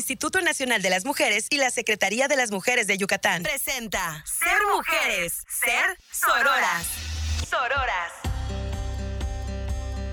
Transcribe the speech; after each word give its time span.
Instituto 0.00 0.40
Nacional 0.40 0.80
de 0.80 0.88
las 0.88 1.04
Mujeres 1.04 1.46
y 1.50 1.58
la 1.58 1.68
Secretaría 1.68 2.26
de 2.26 2.34
las 2.34 2.50
Mujeres 2.50 2.86
de 2.86 2.96
Yucatán. 2.96 3.42
Presenta 3.42 4.24
Ser 4.24 4.58
Mujeres, 4.74 5.44
Ser 5.46 5.98
Sororas. 6.10 6.86
Sororas. 7.46 8.12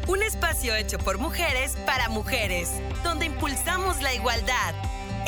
Un 0.08 0.24
espacio 0.24 0.76
hecho 0.76 0.98
por 0.98 1.20
mujeres 1.20 1.78
para 1.86 2.10
mujeres, 2.10 2.70
donde 3.02 3.28
impulsamos 3.28 4.02
la 4.02 4.14
igualdad, 4.14 4.76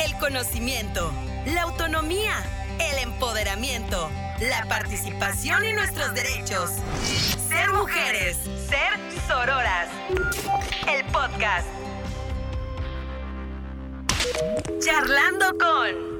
el 0.04 0.14
conocimiento, 0.18 1.10
la 1.46 1.62
autonomía, 1.62 2.34
el 2.80 2.98
empoderamiento, 2.98 4.10
la 4.40 4.66
participación 4.68 5.64
y 5.64 5.72
nuestros 5.72 6.12
derechos. 6.12 6.70
Ser 7.48 7.70
mujeres, 7.70 8.36
ser 8.68 9.26
sororas. 9.26 9.88
El 10.86 11.02
podcast. 11.06 11.66
Charlando 14.80 15.46
con... 15.58 16.10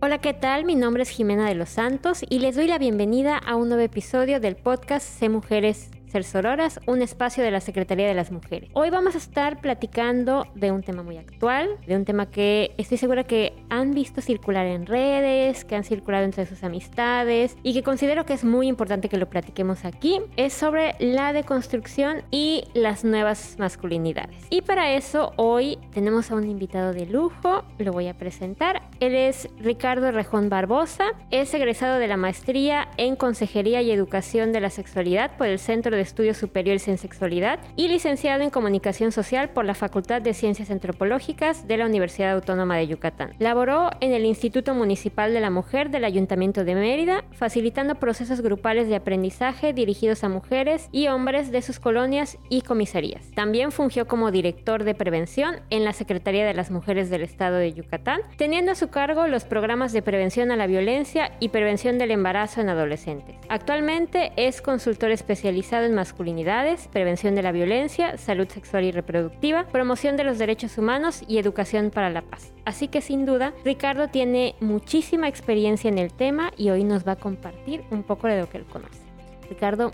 Hola, 0.00 0.18
¿qué 0.18 0.34
tal? 0.34 0.64
Mi 0.64 0.74
nombre 0.74 1.02
es 1.04 1.10
Jimena 1.10 1.46
de 1.46 1.54
los 1.54 1.68
Santos 1.68 2.24
y 2.28 2.40
les 2.40 2.56
doy 2.56 2.66
la 2.66 2.78
bienvenida 2.78 3.38
a 3.38 3.56
un 3.56 3.68
nuevo 3.68 3.82
episodio 3.82 4.40
del 4.40 4.56
podcast 4.56 5.06
Sé 5.06 5.28
Mujeres 5.28 5.90
ser 6.12 6.24
Sororas, 6.24 6.78
un 6.86 7.00
espacio 7.00 7.42
de 7.42 7.50
la 7.50 7.62
Secretaría 7.62 8.06
de 8.06 8.12
las 8.12 8.30
Mujeres. 8.30 8.68
Hoy 8.74 8.90
vamos 8.90 9.14
a 9.14 9.18
estar 9.18 9.62
platicando 9.62 10.46
de 10.54 10.70
un 10.70 10.82
tema 10.82 11.02
muy 11.02 11.16
actual, 11.16 11.70
de 11.86 11.96
un 11.96 12.04
tema 12.04 12.30
que 12.30 12.74
estoy 12.76 12.98
segura 12.98 13.24
que 13.24 13.54
han 13.70 13.92
visto 13.92 14.20
circular 14.20 14.66
en 14.66 14.84
redes, 14.84 15.64
que 15.64 15.74
han 15.74 15.84
circulado 15.84 16.26
entre 16.26 16.44
sus 16.44 16.62
amistades 16.64 17.56
y 17.62 17.72
que 17.72 17.82
considero 17.82 18.26
que 18.26 18.34
es 18.34 18.44
muy 18.44 18.68
importante 18.68 19.08
que 19.08 19.16
lo 19.16 19.30
platiquemos 19.30 19.86
aquí. 19.86 20.20
Es 20.36 20.52
sobre 20.52 20.96
la 20.98 21.32
deconstrucción 21.32 22.22
y 22.30 22.64
las 22.74 23.04
nuevas 23.04 23.56
masculinidades. 23.58 24.36
Y 24.50 24.60
para 24.60 24.92
eso 24.92 25.32
hoy 25.36 25.78
tenemos 25.94 26.30
a 26.30 26.34
un 26.34 26.46
invitado 26.46 26.92
de 26.92 27.06
lujo, 27.06 27.64
lo 27.78 27.90
voy 27.90 28.08
a 28.08 28.14
presentar. 28.18 28.82
Él 29.00 29.14
es 29.14 29.48
Ricardo 29.58 30.12
Rejón 30.12 30.50
Barbosa, 30.50 31.06
es 31.30 31.54
egresado 31.54 31.98
de 31.98 32.06
la 32.06 32.18
maestría 32.18 32.88
en 32.98 33.16
Consejería 33.16 33.80
y 33.80 33.90
Educación 33.90 34.52
de 34.52 34.60
la 34.60 34.68
Sexualidad 34.68 35.38
por 35.38 35.46
el 35.46 35.58
Centro 35.58 35.96
de 35.96 36.01
Estudios 36.02 36.36
Superiores 36.36 36.86
en 36.88 36.98
Sexualidad 36.98 37.58
y 37.76 37.88
licenciado 37.88 38.42
en 38.42 38.50
Comunicación 38.50 39.12
Social 39.12 39.50
por 39.50 39.64
la 39.64 39.74
Facultad 39.74 40.20
de 40.20 40.34
Ciencias 40.34 40.70
Antropológicas 40.70 41.66
de 41.66 41.76
la 41.76 41.86
Universidad 41.86 42.32
Autónoma 42.32 42.76
de 42.76 42.86
Yucatán. 42.86 43.34
Laboró 43.38 43.90
en 44.00 44.12
el 44.12 44.24
Instituto 44.24 44.74
Municipal 44.74 45.32
de 45.32 45.40
la 45.40 45.50
Mujer 45.50 45.90
del 45.90 46.04
Ayuntamiento 46.04 46.64
de 46.64 46.74
Mérida, 46.74 47.24
facilitando 47.32 47.94
procesos 47.94 48.40
grupales 48.40 48.88
de 48.88 48.96
aprendizaje 48.96 49.72
dirigidos 49.72 50.24
a 50.24 50.28
mujeres 50.28 50.88
y 50.92 51.08
hombres 51.08 51.50
de 51.50 51.62
sus 51.62 51.80
colonias 51.80 52.38
y 52.48 52.62
comisarías. 52.62 53.30
También 53.34 53.72
fungió 53.72 54.06
como 54.06 54.30
director 54.30 54.84
de 54.84 54.94
prevención 54.94 55.56
en 55.70 55.84
la 55.84 55.92
Secretaría 55.92 56.44
de 56.44 56.54
las 56.54 56.70
Mujeres 56.70 57.10
del 57.10 57.22
Estado 57.22 57.56
de 57.56 57.72
Yucatán, 57.72 58.20
teniendo 58.36 58.72
a 58.72 58.74
su 58.74 58.88
cargo 58.88 59.26
los 59.26 59.44
programas 59.44 59.92
de 59.92 60.02
prevención 60.02 60.50
a 60.50 60.56
la 60.56 60.66
violencia 60.66 61.32
y 61.40 61.48
prevención 61.48 61.98
del 61.98 62.10
embarazo 62.10 62.60
en 62.60 62.68
adolescentes. 62.68 63.36
Actualmente 63.48 64.32
es 64.36 64.62
consultor 64.62 65.10
especializado 65.10 65.84
en 65.84 65.91
masculinidades, 65.92 66.88
prevención 66.88 67.34
de 67.34 67.42
la 67.42 67.52
violencia, 67.52 68.18
salud 68.18 68.48
sexual 68.48 68.84
y 68.84 68.92
reproductiva, 68.92 69.66
promoción 69.68 70.16
de 70.16 70.24
los 70.24 70.38
derechos 70.38 70.78
humanos 70.78 71.22
y 71.28 71.38
educación 71.38 71.90
para 71.90 72.10
la 72.10 72.22
paz. 72.22 72.52
Así 72.64 72.88
que 72.88 73.00
sin 73.00 73.26
duda, 73.26 73.54
Ricardo 73.64 74.08
tiene 74.08 74.54
muchísima 74.60 75.28
experiencia 75.28 75.88
en 75.88 75.98
el 75.98 76.12
tema 76.12 76.52
y 76.56 76.70
hoy 76.70 76.84
nos 76.84 77.06
va 77.06 77.12
a 77.12 77.16
compartir 77.16 77.84
un 77.90 78.02
poco 78.02 78.26
de 78.26 78.40
lo 78.40 78.48
que 78.48 78.58
él 78.58 78.64
conoce. 78.64 79.00
Ricardo, 79.48 79.92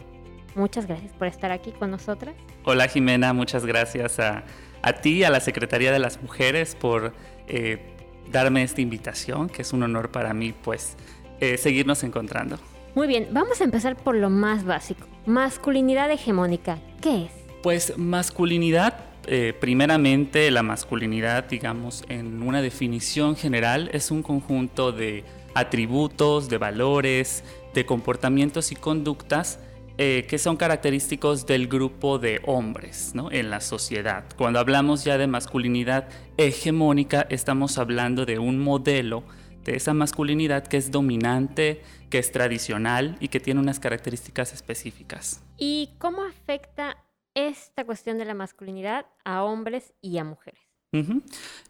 muchas 0.55 0.87
gracias 0.87 1.13
por 1.13 1.27
estar 1.27 1.51
aquí 1.51 1.73
con 1.73 1.91
nosotras. 1.91 2.35
Hola 2.65 2.89
Jimena, 2.89 3.33
muchas 3.33 3.67
gracias 3.67 4.19
a, 4.21 4.45
a 4.83 4.93
ti, 4.95 5.25
a 5.25 5.31
la 5.31 5.41
Secretaría 5.41 5.93
de 5.93 5.99
las 5.99 6.23
Mujeres 6.23 6.75
por 6.75 7.15
eh, 7.47 7.95
darme 8.31 8.63
esta 8.63 8.81
invitación, 8.81 9.49
que 9.49 9.63
es 9.63 9.73
un 9.73 9.83
honor 9.83 10.11
para 10.11 10.35
mí, 10.35 10.53
pues, 10.53 10.97
eh, 11.41 11.57
seguirnos 11.57 12.03
encontrando. 12.05 12.59
Muy 12.95 13.07
bien, 13.07 13.29
vamos 13.33 13.61
a 13.61 13.65
empezar 13.65 13.97
por 13.97 14.15
lo 14.15 14.31
más 14.31 14.65
básico. 14.65 15.07
Masculinidad 15.27 16.11
hegemónica, 16.11 16.79
¿qué 17.01 17.25
es? 17.25 17.33
Pues 17.63 17.97
masculinidad, 17.97 18.95
eh, 19.27 19.55
primeramente 19.59 20.51
la 20.51 20.63
masculinidad, 20.63 21.45
digamos, 21.45 22.05
en 22.09 22.43
una 22.43 22.63
definición 22.63 23.37
general, 23.37 23.91
es 23.93 24.11
un 24.11 24.23
conjunto 24.23 24.93
de 24.93 25.25
atributos, 25.55 26.49
de 26.49 26.59
valores, 26.59 27.45
de 27.75 27.85
comportamientos 27.85 28.73
y 28.73 28.77
conductas 28.77 29.59
eh, 30.01 30.27
que 30.29 30.39
son 30.39 30.57
característicos 30.57 31.45
del 31.45 31.67
grupo 31.67 32.21
de 32.21 32.41
hombres 32.47 33.11
¿no? 33.15 33.33
en 33.33 33.51
la 33.51 33.61
sociedad. 33.61 34.25
Cuando 34.37 34.61
hablamos 34.61 35.03
ya 35.03 35.19
de 35.19 35.27
masculinidad 35.27 36.09
hegemónica, 36.37 37.27
estamos 37.31 37.79
hablando 37.79 38.25
de 38.25 38.39
un 38.39 38.61
modelo 38.61 39.25
de 39.69 39.77
esa 39.77 39.93
masculinidad 39.93 40.67
que 40.67 40.79
es 40.79 40.91
dominante, 40.91 41.83
que 42.09 42.19
es 42.19 42.33
tradicional 42.33 43.17
y 43.21 43.29
que 43.29 43.39
tiene 43.39 43.61
unas 43.61 43.79
características 43.79 44.55
específicas. 44.55 45.43
¿Y 45.59 45.91
cómo 45.99 46.25
afecta 46.25 46.97
esta 47.35 47.85
cuestión 47.85 48.17
de 48.17 48.25
la 48.25 48.33
masculinidad 48.33 49.05
a 49.25 49.43
hombres 49.45 49.93
y 50.01 50.17
a 50.17 50.25
mujeres? 50.25 50.61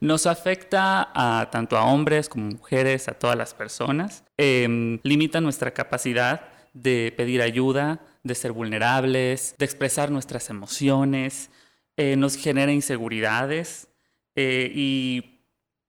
Nos 0.00 0.26
afecta 0.26 1.10
a 1.12 1.50
tanto 1.50 1.76
a 1.76 1.86
hombres 1.86 2.28
como 2.28 2.46
mujeres, 2.50 3.08
a 3.08 3.14
todas 3.14 3.36
las 3.36 3.52
personas. 3.52 4.22
Em, 4.36 5.00
limita 5.02 5.40
nuestra 5.40 5.72
capacidad 5.72 6.42
de 6.72 7.12
pedir 7.16 7.42
ayuda, 7.42 8.00
de 8.22 8.36
ser 8.36 8.52
vulnerables, 8.52 9.56
de 9.58 9.64
expresar 9.64 10.12
nuestras 10.12 10.50
emociones, 10.50 11.50
eh, 11.96 12.14
nos 12.14 12.36
genera 12.36 12.70
inseguridades 12.70 13.88
eh, 14.36 14.70
y 14.72 15.37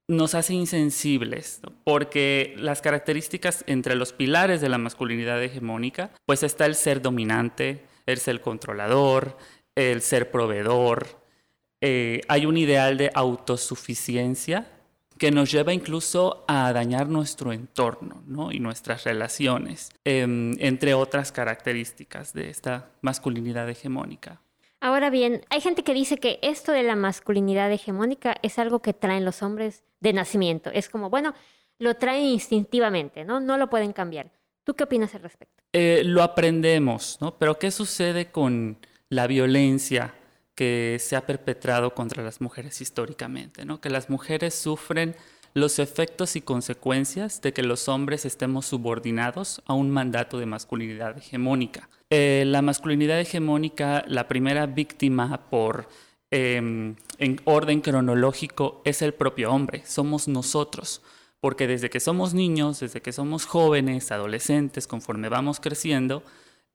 nos 0.10 0.34
hace 0.34 0.56
insensibles, 0.56 1.62
porque 1.84 2.56
las 2.58 2.82
características 2.82 3.64
entre 3.68 3.96
los 3.96 4.12
pilares 4.12 4.60
de 4.60 4.68
la 4.68 4.80
masculinidad 4.80 5.42
hegemónica, 5.42 6.10
pues 6.26 6.42
está 6.42 6.66
el 6.66 6.74
ser 6.74 7.00
dominante, 7.02 7.86
el 8.08 8.18
ser 8.18 8.42
controlador, 8.42 9.38
el 9.76 10.02
ser 10.02 10.32
proveedor. 10.32 11.08
Eh, 11.82 12.22
hay 12.28 12.48
un 12.48 12.58
ideal 12.58 12.98
de 12.98 13.12
autosuficiencia 13.14 14.68
que 15.20 15.30
nos 15.30 15.52
lleva 15.52 15.74
incluso 15.74 16.44
a 16.48 16.74
dañar 16.74 17.08
nuestro 17.08 17.54
entorno 17.54 18.24
¿no? 18.26 18.52
y 18.52 18.60
nuestras 18.60 19.04
relaciones, 19.04 19.92
em, 20.06 20.56
entre 20.60 20.96
otras 20.96 21.32
características 21.32 22.34
de 22.34 22.50
esta 22.50 22.90
masculinidad 23.02 23.70
hegemónica. 23.70 24.42
Ahora 24.82 25.10
bien, 25.10 25.42
hay 25.50 25.62
gente 25.62 25.84
que 25.84 25.94
dice 25.94 26.18
que 26.18 26.40
esto 26.42 26.72
de 26.72 26.84
la 26.84 26.96
masculinidad 26.96 27.72
hegemónica 27.72 28.36
es 28.42 28.58
algo 28.58 28.80
que 28.80 28.94
traen 28.94 29.26
los 29.26 29.44
hombres 29.44 29.84
de 30.00 30.14
nacimiento. 30.14 30.70
Es 30.72 30.90
como, 30.90 31.10
bueno, 31.10 31.34
lo 31.78 31.96
traen 31.96 32.26
instintivamente, 32.26 33.24
¿no? 33.24 33.40
No 33.40 33.58
lo 33.58 33.70
pueden 33.70 33.94
cambiar. 33.94 34.32
¿Tú 34.64 34.76
qué 34.76 34.84
opinas 34.84 35.16
al 35.16 35.22
respecto? 35.22 35.64
Eh, 35.74 36.04
lo 36.06 36.22
aprendemos, 36.24 37.18
¿no? 37.22 37.38
Pero 37.38 37.58
¿qué 37.58 37.72
sucede 37.72 38.32
con 38.32 38.78
la 39.10 39.28
violencia 39.28 40.14
que 40.56 40.98
se 41.00 41.16
ha 41.16 41.26
perpetrado 41.26 41.96
contra 41.96 42.22
las 42.24 42.42
mujeres 42.42 42.82
históricamente, 42.82 43.66
¿no? 43.66 43.80
Que 43.80 43.90
las 43.90 44.10
mujeres 44.10 44.54
sufren 44.54 45.16
los 45.54 45.80
efectos 45.80 46.36
y 46.36 46.42
consecuencias 46.42 47.42
de 47.42 47.54
que 47.54 47.64
los 47.64 47.88
hombres 47.88 48.26
estemos 48.26 48.66
subordinados 48.66 49.62
a 49.66 49.74
un 49.74 49.90
mandato 49.90 50.38
de 50.38 50.46
masculinidad 50.46 51.18
hegemónica. 51.18 51.90
Eh, 52.10 52.44
la 52.46 52.62
masculinidad 52.62 53.20
hegemónica, 53.20 54.04
la 54.08 54.28
primera 54.28 54.66
víctima 54.66 55.50
por 55.50 55.88
em, 56.32 56.96
en 57.18 57.42
orden 57.46 57.82
cronológico 57.82 58.82
es 58.86 59.02
el 59.02 59.14
propio 59.14 59.52
hombre, 59.52 59.84
somos 59.86 60.28
nosotros, 60.28 61.02
porque 61.40 61.68
desde 61.68 61.90
que 61.90 62.00
somos 62.00 62.34
niños, 62.34 62.80
desde 62.80 63.02
que 63.02 63.12
somos 63.12 63.46
jóvenes, 63.46 64.12
adolescentes, 64.12 64.88
conforme 64.88 65.30
vamos 65.30 65.60
creciendo, 65.60 66.24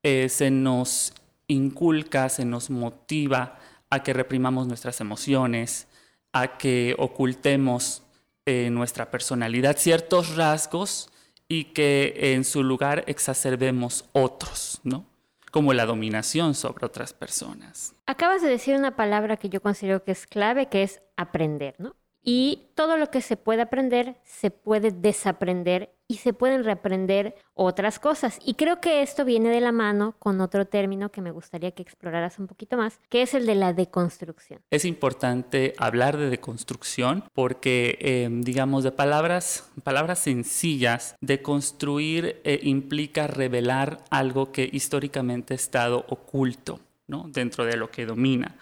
eh, 0.02 0.28
se 0.28 0.50
nos 0.50 1.12
inculca, 1.46 2.28
se 2.28 2.44
nos 2.44 2.70
motiva 2.70 3.58
a 3.90 4.02
que 4.02 4.12
reprimamos 4.12 4.66
nuestras 4.66 5.00
emociones, 5.00 5.86
a 6.32 6.56
que 6.58 6.94
ocultemos 6.98 8.02
nuestra 8.46 9.10
personalidad 9.10 9.78
ciertos 9.78 10.36
rasgos 10.36 11.08
y 11.48 11.64
que 11.64 12.34
en 12.34 12.44
su 12.44 12.62
lugar 12.62 13.04
exacerbemos 13.06 14.04
otros, 14.12 14.80
¿no? 14.82 15.06
Como 15.54 15.72
la 15.72 15.86
dominación 15.86 16.56
sobre 16.56 16.84
otras 16.84 17.12
personas. 17.12 17.94
Acabas 18.06 18.42
de 18.42 18.48
decir 18.48 18.74
una 18.74 18.96
palabra 18.96 19.36
que 19.36 19.48
yo 19.48 19.62
considero 19.62 20.02
que 20.02 20.10
es 20.10 20.26
clave, 20.26 20.66
que 20.66 20.82
es 20.82 21.00
aprender, 21.16 21.76
¿no? 21.78 21.94
Y 22.26 22.68
todo 22.74 22.96
lo 22.96 23.10
que 23.10 23.20
se 23.20 23.36
puede 23.36 23.62
aprender 23.62 24.16
se 24.24 24.50
puede 24.50 24.90
desaprender 24.90 25.94
y 26.08 26.16
se 26.16 26.32
pueden 26.32 26.64
reaprender 26.64 27.34
otras 27.54 27.98
cosas. 27.98 28.38
Y 28.44 28.54
creo 28.54 28.80
que 28.80 29.02
esto 29.02 29.24
viene 29.24 29.50
de 29.50 29.60
la 29.60 29.72
mano 29.72 30.14
con 30.18 30.40
otro 30.40 30.66
término 30.66 31.10
que 31.10 31.20
me 31.20 31.30
gustaría 31.30 31.72
que 31.72 31.82
exploraras 31.82 32.38
un 32.38 32.46
poquito 32.46 32.76
más, 32.76 32.98
que 33.08 33.22
es 33.22 33.34
el 33.34 33.46
de 33.46 33.54
la 33.54 33.72
deconstrucción. 33.72 34.60
Es 34.70 34.84
importante 34.84 35.74
hablar 35.78 36.16
de 36.16 36.30
deconstrucción 36.30 37.24
porque, 37.34 37.98
em, 38.00 38.42
digamos, 38.42 38.84
de 38.84 38.92
palabras, 38.92 39.70
palabras 39.82 40.18
sencillas, 40.18 41.16
deconstruir 41.20 42.40
eh, 42.44 42.60
implica 42.62 43.26
revelar 43.26 43.98
algo 44.10 44.50
que 44.50 44.68
históricamente 44.72 45.54
ha 45.54 45.56
estado 45.56 46.04
oculto 46.08 46.80
¿no? 47.06 47.26
dentro 47.28 47.64
de 47.64 47.76
lo 47.76 47.90
que 47.90 48.06
domina. 48.06 48.56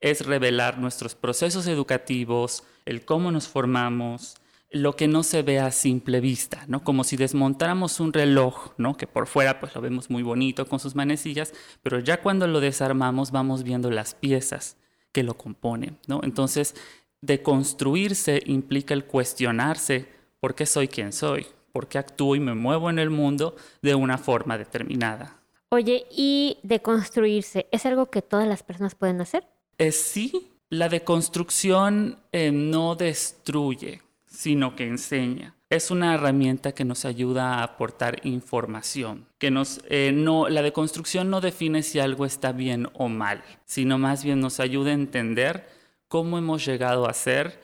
Es 0.00 0.26
revelar 0.26 0.78
nuestros 0.78 1.14
procesos 1.14 1.66
educativos, 1.66 2.64
el 2.84 3.04
cómo 3.04 3.30
nos 3.30 3.48
formamos, 3.48 4.36
lo 4.70 4.96
que 4.96 5.08
no 5.08 5.22
se 5.22 5.42
ve 5.42 5.58
a 5.58 5.72
simple 5.72 6.20
vista, 6.20 6.64
¿no? 6.68 6.84
Como 6.84 7.04
si 7.04 7.16
desmontáramos 7.16 8.00
un 8.00 8.12
reloj, 8.12 8.72
¿no? 8.76 8.96
Que 8.96 9.06
por 9.06 9.26
fuera 9.26 9.60
pues 9.60 9.74
lo 9.74 9.80
vemos 9.80 10.10
muy 10.10 10.22
bonito 10.22 10.66
con 10.66 10.78
sus 10.78 10.94
manecillas, 10.94 11.54
pero 11.82 11.98
ya 12.00 12.20
cuando 12.20 12.46
lo 12.46 12.60
desarmamos 12.60 13.30
vamos 13.30 13.62
viendo 13.62 13.90
las 13.90 14.14
piezas 14.14 14.76
que 15.12 15.22
lo 15.22 15.38
componen, 15.38 15.98
¿no? 16.06 16.20
Entonces, 16.22 16.74
deconstruirse 17.22 18.42
implica 18.46 18.92
el 18.92 19.06
cuestionarse 19.06 20.08
por 20.38 20.54
qué 20.54 20.66
soy 20.66 20.88
quien 20.88 21.12
soy, 21.12 21.46
por 21.72 21.88
qué 21.88 21.98
actúo 21.98 22.36
y 22.36 22.40
me 22.40 22.54
muevo 22.54 22.90
en 22.90 22.98
el 22.98 23.10
mundo 23.10 23.56
de 23.80 23.94
una 23.94 24.18
forma 24.18 24.58
determinada. 24.58 25.38
Oye, 25.70 26.06
¿y 26.10 26.58
deconstruirse 26.62 27.68
es 27.72 27.86
algo 27.86 28.10
que 28.10 28.22
todas 28.22 28.46
las 28.46 28.62
personas 28.62 28.94
pueden 28.94 29.20
hacer? 29.20 29.46
Eh, 29.78 29.92
sí, 29.92 30.50
la 30.70 30.88
deconstrucción 30.88 32.18
eh, 32.32 32.50
no 32.50 32.96
destruye, 32.96 34.02
sino 34.26 34.74
que 34.74 34.84
enseña. 34.84 35.54
Es 35.70 35.92
una 35.92 36.14
herramienta 36.14 36.72
que 36.72 36.84
nos 36.84 37.04
ayuda 37.04 37.54
a 37.54 37.62
aportar 37.62 38.20
información, 38.26 39.28
que 39.38 39.52
nos, 39.52 39.80
eh, 39.88 40.10
no, 40.12 40.48
la 40.48 40.62
deconstrucción 40.62 41.30
no 41.30 41.40
define 41.40 41.84
si 41.84 42.00
algo 42.00 42.26
está 42.26 42.50
bien 42.50 42.88
o 42.94 43.08
mal, 43.08 43.44
sino 43.66 43.98
más 43.98 44.24
bien 44.24 44.40
nos 44.40 44.58
ayuda 44.58 44.90
a 44.90 44.94
entender 44.94 45.68
cómo 46.08 46.38
hemos 46.38 46.64
llegado 46.64 47.08
a 47.08 47.12
ser 47.12 47.60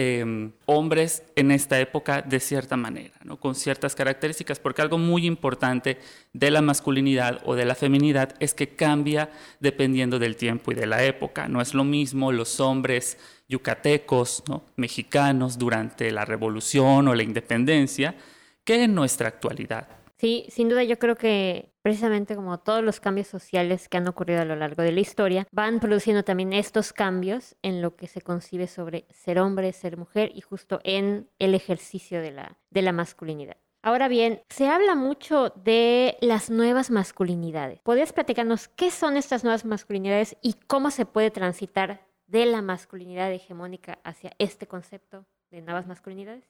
Em, 0.00 0.52
hombres 0.66 1.24
en 1.34 1.50
esta 1.50 1.80
época 1.80 2.22
de 2.22 2.38
cierta 2.38 2.76
manera, 2.76 3.16
¿no? 3.24 3.40
con 3.40 3.56
ciertas 3.56 3.96
características, 3.96 4.60
porque 4.60 4.80
algo 4.80 4.96
muy 4.96 5.26
importante 5.26 5.98
de 6.32 6.52
la 6.52 6.62
masculinidad 6.62 7.40
o 7.44 7.56
de 7.56 7.64
la 7.64 7.74
feminidad 7.74 8.36
es 8.38 8.54
que 8.54 8.76
cambia 8.76 9.28
dependiendo 9.58 10.20
del 10.20 10.36
tiempo 10.36 10.70
y 10.70 10.76
de 10.76 10.86
la 10.86 11.02
época. 11.02 11.48
No 11.48 11.60
es 11.60 11.74
lo 11.74 11.82
mismo 11.82 12.30
los 12.30 12.60
hombres 12.60 13.18
yucatecos, 13.48 14.44
¿no? 14.46 14.62
mexicanos 14.76 15.58
durante 15.58 16.12
la 16.12 16.24
revolución 16.24 17.08
o 17.08 17.14
la 17.16 17.24
independencia, 17.24 18.14
que 18.62 18.84
en 18.84 18.94
nuestra 18.94 19.26
actualidad. 19.26 19.88
Sí, 20.16 20.46
sin 20.48 20.68
duda 20.68 20.84
yo 20.84 20.96
creo 21.00 21.16
que 21.16 21.72
precisamente 21.88 22.36
como 22.36 22.58
todos 22.58 22.84
los 22.84 23.00
cambios 23.00 23.28
sociales 23.28 23.88
que 23.88 23.96
han 23.96 24.06
ocurrido 24.06 24.42
a 24.42 24.44
lo 24.44 24.54
largo 24.56 24.82
de 24.82 24.92
la 24.92 25.00
historia, 25.00 25.46
van 25.52 25.80
produciendo 25.80 26.22
también 26.22 26.52
estos 26.52 26.92
cambios 26.92 27.56
en 27.62 27.80
lo 27.80 27.96
que 27.96 28.08
se 28.08 28.20
concibe 28.20 28.66
sobre 28.66 29.06
ser 29.08 29.38
hombre, 29.38 29.72
ser 29.72 29.96
mujer 29.96 30.30
y 30.34 30.42
justo 30.42 30.80
en 30.84 31.30
el 31.38 31.54
ejercicio 31.54 32.20
de 32.20 32.32
la, 32.32 32.58
de 32.68 32.82
la 32.82 32.92
masculinidad. 32.92 33.56
Ahora 33.80 34.08
bien, 34.08 34.42
se 34.50 34.68
habla 34.68 34.96
mucho 34.96 35.48
de 35.64 36.18
las 36.20 36.50
nuevas 36.50 36.90
masculinidades. 36.90 37.80
¿Podrías 37.80 38.12
platicarnos 38.12 38.68
qué 38.68 38.90
son 38.90 39.16
estas 39.16 39.42
nuevas 39.42 39.64
masculinidades 39.64 40.36
y 40.42 40.56
cómo 40.66 40.90
se 40.90 41.06
puede 41.06 41.30
transitar 41.30 42.06
de 42.26 42.44
la 42.44 42.60
masculinidad 42.60 43.32
hegemónica 43.32 43.98
hacia 44.04 44.34
este 44.38 44.66
concepto 44.66 45.24
de 45.50 45.62
nuevas 45.62 45.86
masculinidades? 45.86 46.44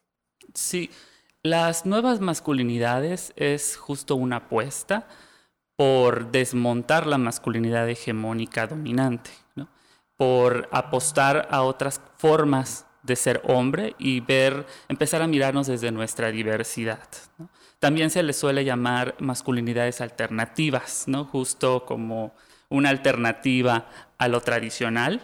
Sí, 0.53 0.91
las 1.45 1.87
nuevas 1.87 2.19
masculinidades 2.19 3.33
es 3.37 3.77
justo 3.77 4.17
una 4.17 4.39
apuesta 4.39 5.07
por 5.79 6.33
desmontar 6.33 7.07
la 7.07 7.19
masculinidad 7.19 7.89
hegemónica 7.89 8.67
dominante, 8.67 9.31
por 10.17 10.69
apostar 10.73 11.47
a 11.53 11.63
otras 11.63 12.01
formas 12.17 12.85
de 13.05 13.15
ser 13.15 13.41
hombre 13.45 13.95
y 13.97 14.19
ver, 14.19 14.67
empezar 14.89 15.23
a 15.23 15.29
mirarnos 15.29 15.69
desde 15.69 15.93
nuestra 15.93 16.33
diversidad. 16.33 17.09
También 17.79 18.11
se 18.11 18.25
le 18.25 18.33
suele 18.33 18.65
llamar 18.65 19.15
masculinidades 19.21 20.01
alternativas, 20.01 21.05
¿no? 21.07 21.25
justo 21.25 21.85
como 21.87 22.35
una 22.69 22.89
alternativa 22.89 23.89
a 24.19 24.27
lo 24.27 24.41
tradicional. 24.41 25.21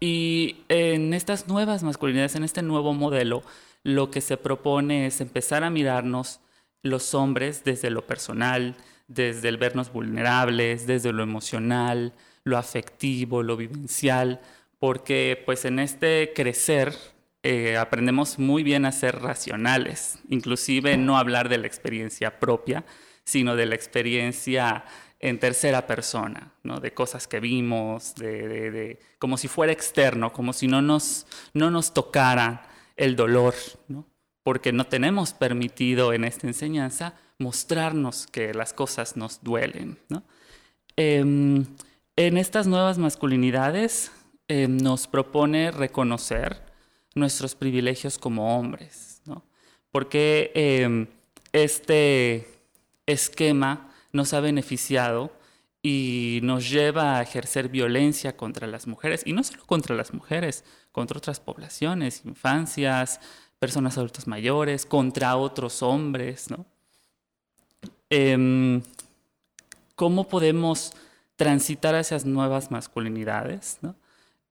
Y 0.00 0.64
en 0.68 1.14
estas 1.14 1.48
nuevas 1.48 1.82
masculinidades, 1.82 2.34
en 2.34 2.44
este 2.44 2.60
nuevo 2.60 2.92
modelo, 2.92 3.42
lo 3.84 4.10
que 4.10 4.20
se 4.20 4.36
propone 4.36 5.06
es 5.06 5.22
empezar 5.22 5.64
a 5.64 5.70
mirarnos 5.70 6.40
los 6.82 7.14
hombres 7.14 7.64
desde 7.64 7.88
lo 7.88 8.06
personal, 8.06 8.76
desde 9.10 9.48
el 9.48 9.56
vernos 9.56 9.92
vulnerables, 9.92 10.86
desde 10.86 11.12
lo 11.12 11.24
emocional, 11.24 12.14
lo 12.44 12.56
afectivo, 12.56 13.42
lo 13.42 13.56
vivencial, 13.56 14.40
porque 14.78 15.42
pues 15.44 15.64
en 15.64 15.80
este 15.80 16.32
crecer 16.34 16.94
eh, 17.42 17.76
aprendemos 17.76 18.38
muy 18.38 18.62
bien 18.62 18.86
a 18.86 18.92
ser 18.92 19.20
racionales, 19.20 20.20
inclusive 20.28 20.96
no 20.96 21.18
hablar 21.18 21.48
de 21.48 21.58
la 21.58 21.66
experiencia 21.66 22.38
propia, 22.38 22.84
sino 23.24 23.56
de 23.56 23.66
la 23.66 23.74
experiencia 23.74 24.84
en 25.18 25.40
tercera 25.40 25.88
persona, 25.88 26.52
¿no? 26.62 26.78
de 26.78 26.94
cosas 26.94 27.26
que 27.26 27.40
vimos, 27.40 28.14
de, 28.14 29.00
como 29.18 29.36
si 29.36 29.48
fuera 29.48 29.72
externo, 29.72 30.32
como 30.32 30.52
si 30.52 30.68
no 30.68 30.82
nos, 30.82 31.26
no 31.52 31.70
nos 31.70 31.92
tocara 31.92 32.68
el 32.96 33.16
dolor, 33.16 33.54
¿no? 33.88 34.06
porque 34.44 34.72
no 34.72 34.86
tenemos 34.86 35.32
permitido 35.32 36.12
en 36.12 36.24
esta 36.24 36.46
enseñanza 36.46 37.14
mostrarnos 37.40 38.26
que 38.26 38.54
las 38.54 38.72
cosas 38.72 39.16
nos 39.16 39.42
duelen. 39.42 39.98
Em, 40.96 41.64
en 42.16 42.36
estas 42.36 42.66
nuevas 42.66 42.98
masculinidades 42.98 44.12
em, 44.48 44.76
nos 44.76 45.06
propone 45.06 45.70
reconocer 45.70 46.62
nuestros 47.14 47.54
privilegios 47.54 48.18
como 48.18 48.56
hombres, 48.56 49.22
porque 49.90 50.52
em, 50.54 51.06
este 51.52 52.46
esquema 53.06 53.92
nos 54.12 54.34
ha 54.34 54.40
beneficiado 54.40 55.32
y 55.82 56.40
nos 56.42 56.68
lleva 56.68 57.16
a 57.16 57.22
ejercer 57.22 57.68
violencia 57.68 58.36
contra 58.36 58.66
las 58.66 58.86
mujeres, 58.86 59.22
y 59.24 59.32
no 59.32 59.42
solo 59.42 59.64
contra 59.64 59.96
las 59.96 60.12
mujeres, 60.12 60.64
contra 60.92 61.18
otras 61.18 61.40
poblaciones, 61.40 62.22
infancias, 62.26 63.20
personas 63.58 63.96
adultas 63.96 64.26
mayores, 64.26 64.84
contra 64.84 65.36
otros 65.36 65.82
hombres, 65.82 66.50
¿no? 66.50 66.66
Em, 68.10 68.82
¿Cómo 69.94 70.28
podemos 70.28 70.92
transitar 71.36 71.94
a 71.94 72.00
esas 72.00 72.24
nuevas 72.24 72.70
masculinidades? 72.70 73.78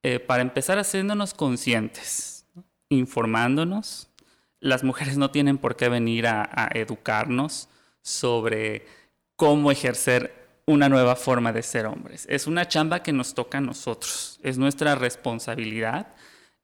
Eh, 0.03 0.19
para 0.19 0.41
empezar 0.41 0.77
haciéndonos 0.79 1.33
conscientes, 1.33 2.45
informándonos. 2.89 4.09
Las 4.59 4.83
mujeres 4.83 5.17
no 5.17 5.31
tienen 5.31 5.57
por 5.57 5.75
qué 5.75 5.89
venir 5.89 6.27
a 6.27 6.69
educarnos 6.73 7.69
sobre 8.01 8.85
cómo 9.35 9.71
ejercer 9.71 10.39
una 10.65 10.87
nueva 10.87 11.15
forma 11.15 11.51
de 11.51 11.63
ser 11.63 11.87
hombres. 11.87 12.27
Es 12.29 12.45
una 12.45 12.67
chamba 12.67 13.01
que 13.01 13.11
nos 13.11 13.33
toca 13.33 13.57
a 13.57 13.61
nosotros, 13.61 14.39
es 14.43 14.57
nuestra 14.57 14.95
responsabilidad 14.95 16.07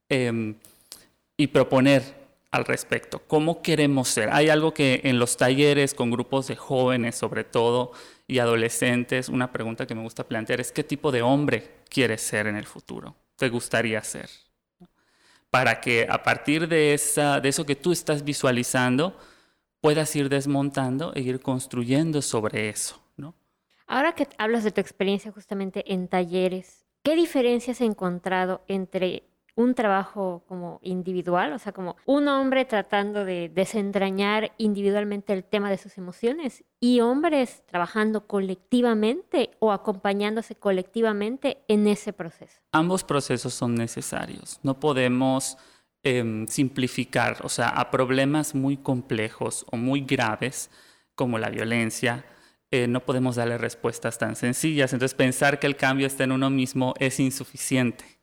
em, 0.10 0.56
y 1.38 1.48
proponer 1.48 2.25
al 2.56 2.66
respecto, 2.66 3.22
cómo 3.28 3.62
queremos 3.62 4.08
ser. 4.08 4.30
Hay 4.32 4.50
algo 4.50 4.74
que 4.74 5.02
en 5.04 5.20
los 5.20 5.38
talleres 5.38 5.94
con 5.94 6.10
grupos 6.10 6.48
de 6.48 6.56
jóvenes 6.56 7.16
sobre 7.16 7.44
todo 7.44 7.92
y 8.28 8.40
adolescentes, 8.40 9.30
una 9.30 9.52
pregunta 9.52 9.86
que 9.86 9.96
me 9.96 10.02
gusta 10.02 10.28
plantear 10.28 10.62
es 10.62 10.72
qué 10.72 10.84
tipo 10.84 11.12
de 11.12 11.22
hombre 11.22 11.72
quieres 11.90 12.22
ser 12.22 12.48
en 12.48 12.56
el 12.56 12.66
futuro, 12.66 13.16
te 13.36 13.50
gustaría 13.50 14.02
ser. 14.04 14.30
Para 15.50 15.82
que 15.82 16.08
a 16.10 16.24
partir 16.24 16.68
de, 16.68 16.94
esa, 16.94 17.40
de 17.40 17.50
eso 17.50 17.66
que 17.66 17.76
tú 17.76 17.92
estás 17.92 18.24
visualizando, 18.24 19.18
puedas 19.82 20.16
ir 20.16 20.30
desmontando 20.30 21.14
e 21.14 21.22
ir 21.22 21.42
construyendo 21.42 22.22
sobre 22.22 22.70
eso. 22.70 23.02
Ahora 23.88 24.14
que 24.14 24.28
hablas 24.40 24.64
de 24.64 24.72
tu 24.72 24.82
experiencia 24.82 25.32
justamente 25.32 25.94
en 25.94 26.08
talleres, 26.08 26.86
¿qué 27.04 27.16
diferencias 27.16 27.78
has 27.78 27.82
encontrado 27.82 28.64
entre 28.68 29.24
un 29.56 29.74
trabajo 29.74 30.44
como 30.48 30.80
individual, 30.84 31.54
o 31.54 31.60
sea, 31.60 31.72
como 31.72 31.96
un 32.06 32.28
hombre 32.28 32.66
tratando 32.66 33.24
de 33.24 33.50
desentrañar 33.50 34.52
individualmente 34.58 35.34
el 35.34 35.44
tema 35.44 35.70
de 35.70 35.78
sus 35.78 35.98
emociones 35.98 36.64
y 36.80 37.00
hombres 37.00 37.64
trabajando 37.66 38.28
colectivamente 38.28 39.52
o 39.60 39.72
acompañándose 39.72 40.56
colectivamente 40.56 41.64
en 41.68 41.88
ese 41.88 42.12
proceso? 42.12 42.60
Ambos 42.74 43.04
procesos 43.04 43.54
son 43.54 43.76
necesarios. 43.76 44.60
No 44.62 44.80
podemos 44.80 45.58
em, 46.04 46.48
simplificar, 46.48 47.38
o 47.44 47.50
sea, 47.50 47.70
a 47.70 47.90
problemas 47.90 48.54
muy 48.54 48.78
complejos 48.78 49.66
o 49.72 49.78
muy 49.78 50.02
graves 50.02 50.70
como 51.16 51.40
la 51.40 51.50
violencia, 51.50 52.26
eh, 52.72 52.88
no 52.88 53.00
podemos 53.06 53.38
darle 53.38 53.58
respuestas 53.58 54.18
tan 54.18 54.36
sencillas. 54.36 54.92
Entonces 54.92 55.16
pensar 55.16 55.60
que 55.60 55.68
el 55.68 55.78
cambio 55.78 56.08
está 56.08 56.26
en 56.26 56.34
uno 56.34 56.50
mismo 56.50 56.94
es 57.00 57.20
insuficiente. 57.20 58.15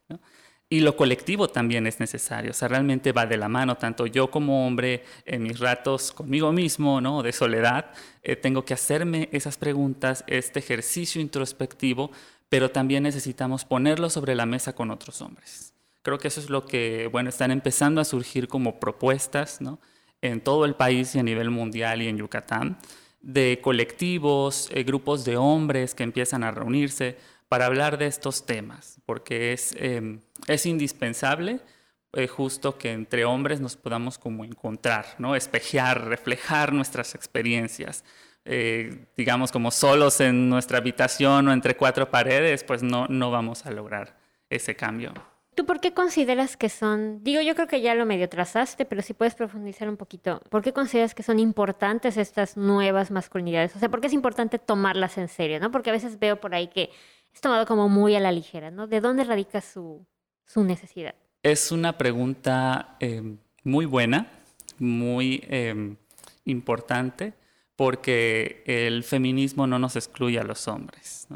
Y 0.73 0.81
lo 0.81 0.97
colectivo 0.97 1.49
también 1.49 1.87
es 1.87 2.01
necesario. 2.01 2.53
O 2.53 2.55
sea, 2.55 2.67
realmente 2.67 3.13
va 3.13 3.27
de 3.27 3.37
la 3.37 3.47
mano. 3.47 3.77
Tanto 3.77 4.07
yo 4.07 4.31
como 4.31 4.67
hombre, 4.67 5.05
en 5.27 5.43
mis 5.43 5.59
ratos 5.59 6.13
conmigo 6.13 6.51
mismo, 6.51 6.99
¿no? 7.03 7.23
de 7.23 7.33
soledad, 7.33 7.91
eh, 8.23 8.37
tengo 8.37 8.65
que 8.65 8.73
hacerme 8.73 9.29
esas 9.33 9.59
preguntas, 9.59 10.25
este 10.29 10.61
ejercicio 10.61 11.21
introspectivo, 11.21 12.11
pero 12.49 12.71
también 12.71 13.03
necesitamos 13.03 13.67
ponerlo 13.67 14.09
sobre 14.09 14.35
la 14.35 14.47
mesa 14.47 14.75
con 14.75 14.91
otros 14.91 15.21
hombres. 15.21 15.75
Creo 16.01 16.19
que 16.19 16.29
eso 16.29 16.41
es 16.41 16.49
lo 16.49 16.65
que, 16.65 17.07
bueno, 17.13 17.29
están 17.29 17.51
empezando 17.51 18.01
a 18.01 18.07
surgir 18.07 18.49
como 18.49 18.81
propuestas, 18.81 19.61
¿no? 19.61 19.79
En 20.23 20.41
todo 20.41 20.65
el 20.65 20.75
país 20.75 21.15
y 21.15 21.19
a 21.19 21.23
nivel 21.23 21.51
mundial 21.51 22.01
y 22.01 22.09
en 22.09 22.17
Yucatán 22.17 22.79
de 23.21 23.61
colectivos, 23.63 24.71
eh, 24.73 24.85
grupos 24.85 25.27
de 25.27 25.37
hombres 25.37 25.95
que 25.95 26.03
empiezan 26.03 26.43
a 26.43 26.51
reunirse 26.51 27.19
para 27.53 27.67
hablar 27.67 27.99
de 27.99 28.07
estos 28.07 28.47
temas, 28.47 28.99
porque 29.05 29.53
es, 29.53 29.77
em, 29.79 30.21
es 30.47 30.67
indispensable 30.67 31.61
eh, 32.15 32.29
justo 32.29 32.77
que 32.77 32.93
entre 32.93 33.25
hombres 33.25 33.61
nos 33.61 33.77
podamos 33.77 34.19
como 34.19 34.45
encontrar, 34.45 35.07
¿no? 35.19 35.35
espejear, 35.35 36.09
reflejar 36.09 36.73
nuestras 36.73 37.15
experiencias. 37.15 38.05
Eh, 38.45 39.07
digamos 39.17 39.51
como 39.51 39.71
solos 39.71 40.21
en 40.21 40.51
nuestra 40.51 40.79
habitación 40.79 41.49
o 41.49 41.53
entre 41.53 41.75
cuatro 41.77 42.11
paredes, 42.11 42.65
pues 42.65 42.83
no, 42.83 43.07
no 43.09 43.31
vamos 43.31 43.65
a 43.65 43.71
lograr 43.71 44.19
ese 44.51 44.77
cambio. 44.77 45.15
¿Tú 45.55 45.65
por 45.65 45.81
qué 45.81 45.95
consideras 45.95 46.57
que 46.57 46.69
son, 46.69 47.23
digo, 47.23 47.41
yo 47.41 47.55
creo 47.55 47.67
que 47.67 47.81
ya 47.81 47.95
lo 47.95 48.05
medio 48.05 48.29
trazaste, 48.29 48.85
pero 48.85 49.01
si 49.01 49.15
puedes 49.15 49.35
profundizar 49.35 49.89
un 49.89 49.97
poquito, 49.97 50.43
¿por 50.51 50.63
qué 50.63 50.73
consideras 50.73 51.15
que 51.15 51.23
son 51.23 51.39
importantes 51.39 52.17
estas 52.17 52.57
nuevas 52.57 53.11
masculinidades? 53.11 53.75
O 53.77 53.79
sea, 53.79 53.91
¿por 53.91 54.01
qué 54.01 54.09
es 54.09 54.13
importante 54.13 54.59
tomarlas 54.59 55.17
en 55.17 55.29
serio, 55.29 55.61
no? 55.61 55.71
Porque 55.71 55.91
a 55.91 55.93
veces 55.95 56.19
veo 56.19 56.41
por 56.41 56.55
ahí 56.55 56.69
que 56.69 56.91
es 57.33 57.41
tomado 57.41 57.65
como 57.65 57.89
muy 57.89 58.17
a 58.17 58.21
la 58.21 58.33
ligera, 58.33 58.71
¿no? 58.71 58.87
¿De 58.87 59.01
dónde 59.01 59.25
radica 59.25 59.61
su, 59.61 60.07
su 60.53 60.65
necesidad? 60.65 61.15
Es 61.43 61.73
una 61.73 61.97
pregunta 61.97 62.97
em, 63.01 63.39
muy 63.65 63.87
buena, 63.87 64.31
muy 64.79 65.43
em, 65.49 65.97
importante, 66.45 67.33
porque 67.77 68.63
el 68.67 69.03
feminismo 69.03 69.67
no 69.67 69.79
nos 69.79 69.97
excluye 69.97 70.39
a 70.39 70.45
los 70.45 70.69
hombres. 70.69 71.27